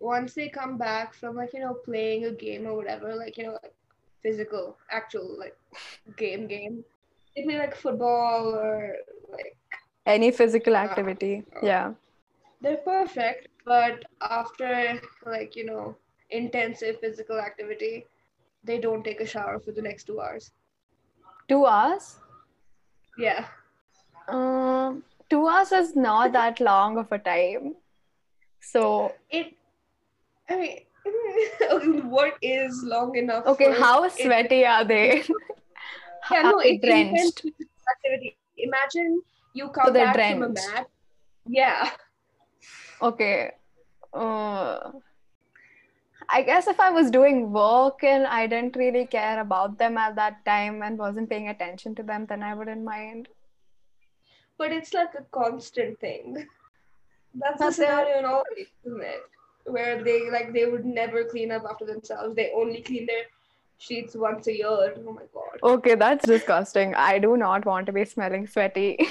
[0.00, 3.44] once they come back from like, you know, playing a game or whatever, like, you
[3.44, 3.74] know, like
[4.22, 5.56] physical, actual like
[6.16, 6.84] game game.
[7.36, 8.96] They play like football or
[9.30, 9.56] like
[10.06, 11.44] Any physical activity.
[11.62, 11.92] Yeah.
[12.60, 15.96] they're perfect, but after like, you know,
[16.30, 18.06] intensive physical activity,
[18.64, 20.52] they don't take a shower for the next two hours.
[21.48, 22.18] Two hours?
[23.18, 23.46] Yeah.
[24.28, 27.74] Um, two hours is not that long of a time.
[28.60, 29.54] So, It
[30.48, 30.80] I mean
[32.10, 33.46] what is long enough?
[33.46, 35.22] okay, how it- sweaty are they?
[36.30, 37.44] Yeah, no, it drenched?
[37.44, 38.38] activity.
[38.56, 39.20] Imagine
[39.52, 40.72] you come they're back from a drenched.
[40.74, 40.86] match.
[41.46, 41.90] Yeah.
[43.02, 43.50] Okay.
[44.10, 44.92] Uh,
[46.34, 50.16] I guess if I was doing work and I didn't really care about them at
[50.16, 53.28] that time and wasn't paying attention to them, then I wouldn't mind.
[54.58, 56.44] But it's like a constant thing.
[57.36, 59.22] That's the scenario in all isn't it?
[59.66, 62.34] Where they like they would never clean up after themselves.
[62.34, 63.26] They only clean their
[63.78, 64.96] sheets once a year.
[65.06, 65.62] Oh my god.
[65.62, 66.96] Okay, that's disgusting.
[66.96, 69.06] I do not want to be smelling sweaty.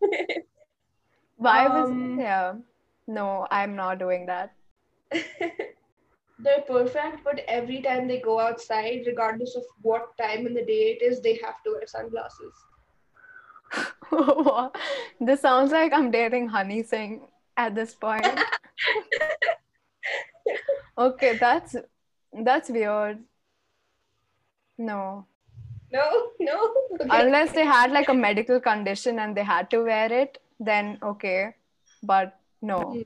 [1.38, 2.54] Why was, Um, yeah.
[3.08, 4.52] No, I'm not doing that.
[6.42, 10.96] They're perfect, but every time they go outside, regardless of what time in the day
[10.98, 12.54] it is, they have to wear sunglasses.
[15.20, 18.26] This sounds like I'm dating Honey Singh at this point.
[21.00, 21.76] Okay, that's
[22.44, 23.20] that's weird.
[24.76, 25.26] No.
[25.92, 26.74] No, no.
[27.00, 27.08] Okay.
[27.10, 31.54] Unless they had like a medical condition and they had to wear it, then okay.
[32.02, 33.02] But no.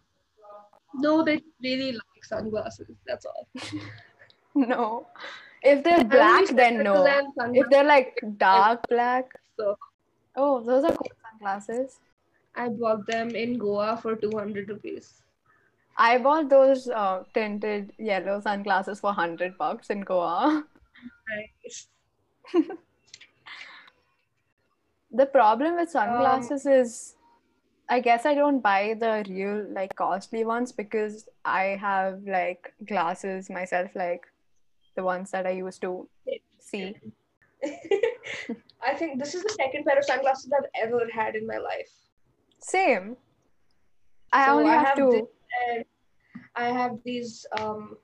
[0.95, 2.88] No, they really like sunglasses.
[3.06, 3.46] That's all.
[4.56, 5.06] No.
[5.62, 7.04] If they're black, then no.
[7.52, 9.76] If they're like dark black, So
[10.36, 11.98] oh, those are cool sunglasses.
[12.54, 15.22] I bought them in Goa for 200 rupees.
[15.96, 20.64] I bought those uh, tinted yellow sunglasses for 100 bucks in Goa.
[21.28, 21.88] Nice.
[25.10, 27.14] The problem Um, with sunglasses is
[27.89, 33.51] I guess I don't buy the real like costly ones because I have like glasses
[33.51, 34.22] myself, like
[34.97, 36.09] the ones that I used to
[36.59, 36.97] see.
[38.82, 41.91] I think this is the second pair of sunglasses I've ever had in my life.
[42.61, 43.16] Same.
[44.32, 45.11] I So only I have have two.
[45.11, 45.85] this-
[46.57, 47.97] I have these um,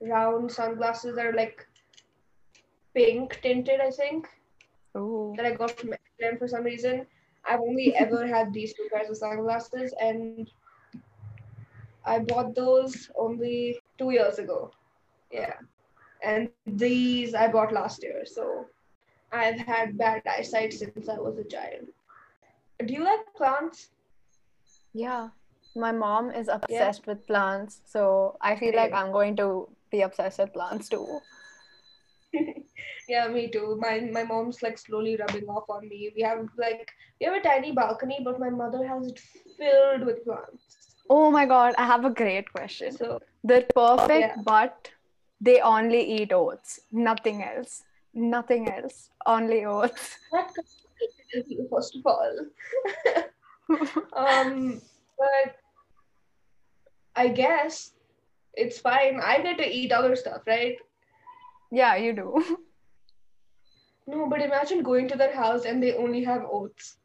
[0.00, 1.66] round sunglasses that are like
[2.94, 4.26] pink tinted, I think,
[4.96, 5.34] Ooh.
[5.36, 7.06] that I got from them for some reason.
[7.48, 10.50] I've only ever had these two pairs of sunglasses, and
[12.04, 14.70] I bought those only two years ago.
[15.30, 15.54] Yeah.
[16.22, 18.66] And these I bought last year, so
[19.32, 21.86] I've had bad eyesight since I was a child.
[22.84, 23.90] Do you like plants?
[24.92, 25.28] Yeah.
[25.76, 30.38] My mom is obsessed with plants, so I feel like I'm going to be obsessed
[30.38, 31.20] with plants too.
[33.08, 33.76] Yeah, me too.
[33.80, 36.12] My my mom's like slowly rubbing off on me.
[36.16, 36.90] We have like
[37.20, 39.20] we have a tiny balcony, but my mother has it
[39.58, 40.96] filled with plants.
[41.10, 42.92] Oh my God, I have a great question.
[42.92, 44.42] So They're perfect, Yeah.
[44.44, 44.90] but
[45.40, 47.82] they only eat oats, nothing else.
[48.14, 50.16] Nothing else, only oats.
[50.32, 50.50] that
[51.32, 52.38] is you first of all.
[54.16, 54.80] um,
[55.18, 55.56] but
[57.16, 57.92] I guess
[58.54, 59.20] it's fine.
[59.20, 60.76] I get to eat other stuff, right?
[61.72, 62.58] Yeah, you do.
[64.06, 66.98] No, but imagine going to their house and they only have oats.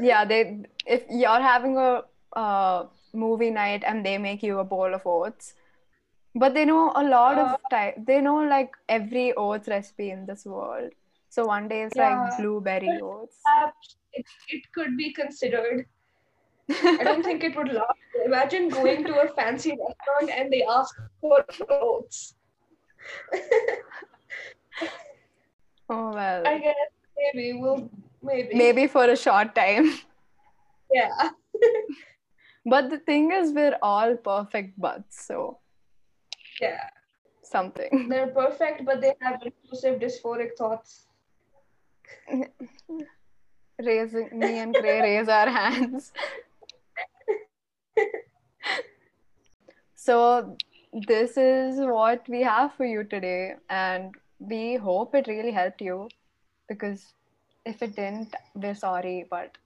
[0.00, 2.02] Yeah, they if you're having a
[2.36, 5.54] uh, movie night and they make you a bowl of oats,
[6.34, 7.96] but they know a lot of type.
[8.06, 10.92] They know like every oats recipe in this world.
[11.30, 12.24] So one day it's Yeah.
[12.24, 13.38] like blueberry oats.
[14.12, 15.86] It, it could be considered.
[16.70, 17.98] I don't think it would last.
[18.24, 22.34] Imagine going to a fancy restaurant and they ask for clothes.
[26.44, 26.74] I guess
[27.16, 27.88] maybe we'll
[28.22, 29.92] maybe Maybe for a short time.
[30.90, 31.30] yeah.
[32.66, 35.58] But the thing is, we're all perfect buds, so
[36.60, 36.88] Yeah.
[37.42, 38.08] something.
[38.08, 41.06] They're perfect, but they have intrusive dysphoric thoughts.
[43.78, 46.12] Raising me and Gray raise our hands.
[49.94, 50.56] So
[50.92, 56.08] this is what we have for you today, and we hope it really helped you.
[56.68, 57.14] Because
[57.64, 59.56] if it didn't, we're sorry, but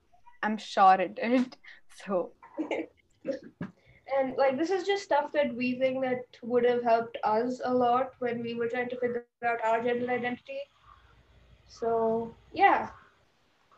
[0.43, 1.57] I'm sure it did.
[2.05, 2.31] So
[4.17, 7.73] And like this is just stuff that we think that would have helped us a
[7.73, 10.61] lot when we were trying to figure out our gender identity.
[11.67, 12.91] So yeah.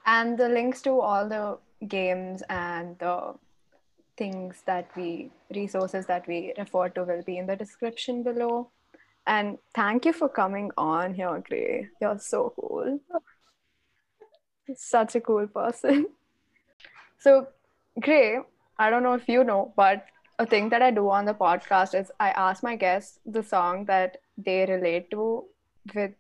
[0.07, 1.59] and the links to all the
[1.89, 3.35] games and the
[4.17, 8.71] things that we resources that we refer to will be in the description below
[9.27, 12.99] and thank you for coming on here gray you're so cool
[14.77, 16.07] such a cool person
[17.19, 17.47] so
[18.01, 18.39] gray
[18.79, 20.07] i don't know if you know but
[20.39, 23.85] a thing that i do on the podcast is i ask my guests the song
[23.85, 25.45] that they relate to
[25.95, 26.13] with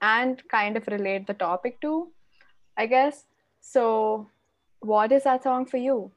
[0.00, 2.08] and kind of relate the topic to
[2.78, 3.24] I guess.
[3.60, 4.30] So,
[4.78, 6.12] what is that song for you?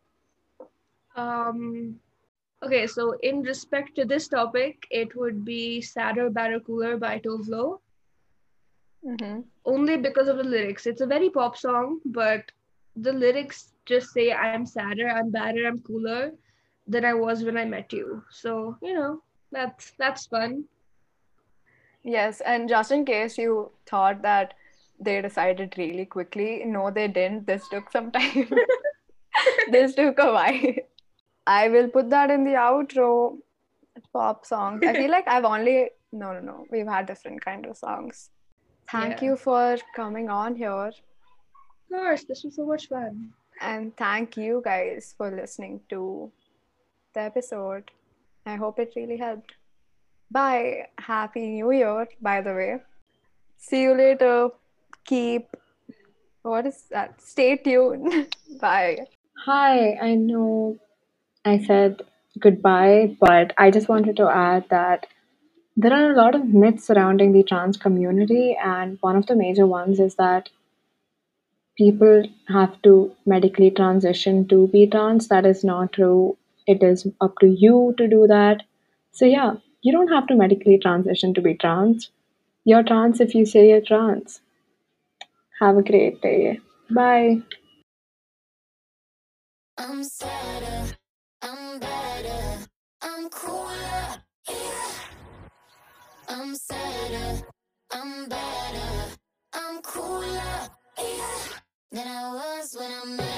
[1.15, 1.99] Um
[2.63, 7.47] okay, so in respect to this topic, it would be Sadder, Better, Cooler by Tove
[7.47, 7.81] Lo.
[9.05, 9.41] Mm-hmm.
[9.65, 10.85] Only because of the lyrics.
[10.85, 12.51] It's a very pop song, but
[12.95, 16.31] the lyrics just say I'm sadder, I'm badder, I'm cooler
[16.87, 18.23] than I was when I met you.
[18.29, 20.65] So, you know, that's that's fun.
[22.03, 24.53] Yes, and just in case you thought that
[24.99, 27.47] they decided really quickly, no, they didn't.
[27.47, 28.49] This took some time.
[29.71, 30.75] this took a while.
[31.47, 33.37] I will put that in the outro.
[34.13, 34.81] Pop songs.
[34.85, 36.65] I feel like I've only no, no, no.
[36.71, 38.29] We've had different kind of songs.
[38.91, 39.29] Thank Yeah.
[39.29, 40.87] you for coming on here.
[40.91, 43.31] Of course, this was so much fun.
[43.61, 46.31] And thank you guys for listening to
[47.13, 47.91] the episode.
[48.45, 49.53] I hope it really helped.
[50.31, 50.87] Bye.
[50.97, 52.77] Happy New Year, by the way.
[53.57, 54.49] See you later.
[55.05, 55.55] Keep.
[56.41, 57.21] What is that?
[57.21, 58.33] Stay tuned.
[58.61, 58.99] Bye.
[59.45, 60.77] Hi, I know
[61.45, 62.01] I said
[62.39, 65.07] goodbye, but I just wanted to add that
[65.77, 69.67] there are a lot of myths surrounding the trans community, and one of the major
[69.67, 70.49] ones is that
[71.77, 75.27] people have to medically transition to be trans.
[75.27, 76.37] That is not true.
[76.67, 78.63] It is up to you to do that.
[79.11, 82.11] So, yeah, you don't have to medically transition to be trans.
[82.65, 84.41] You're trans if you say you're trans.
[85.59, 86.59] Have a great day.
[86.89, 87.41] Bye.
[93.31, 94.23] Cooler.
[96.29, 97.43] I'm sadder,
[97.91, 99.17] I'm better,
[99.53, 101.37] I'm cooler, yeah.
[101.91, 103.30] Than I was when I met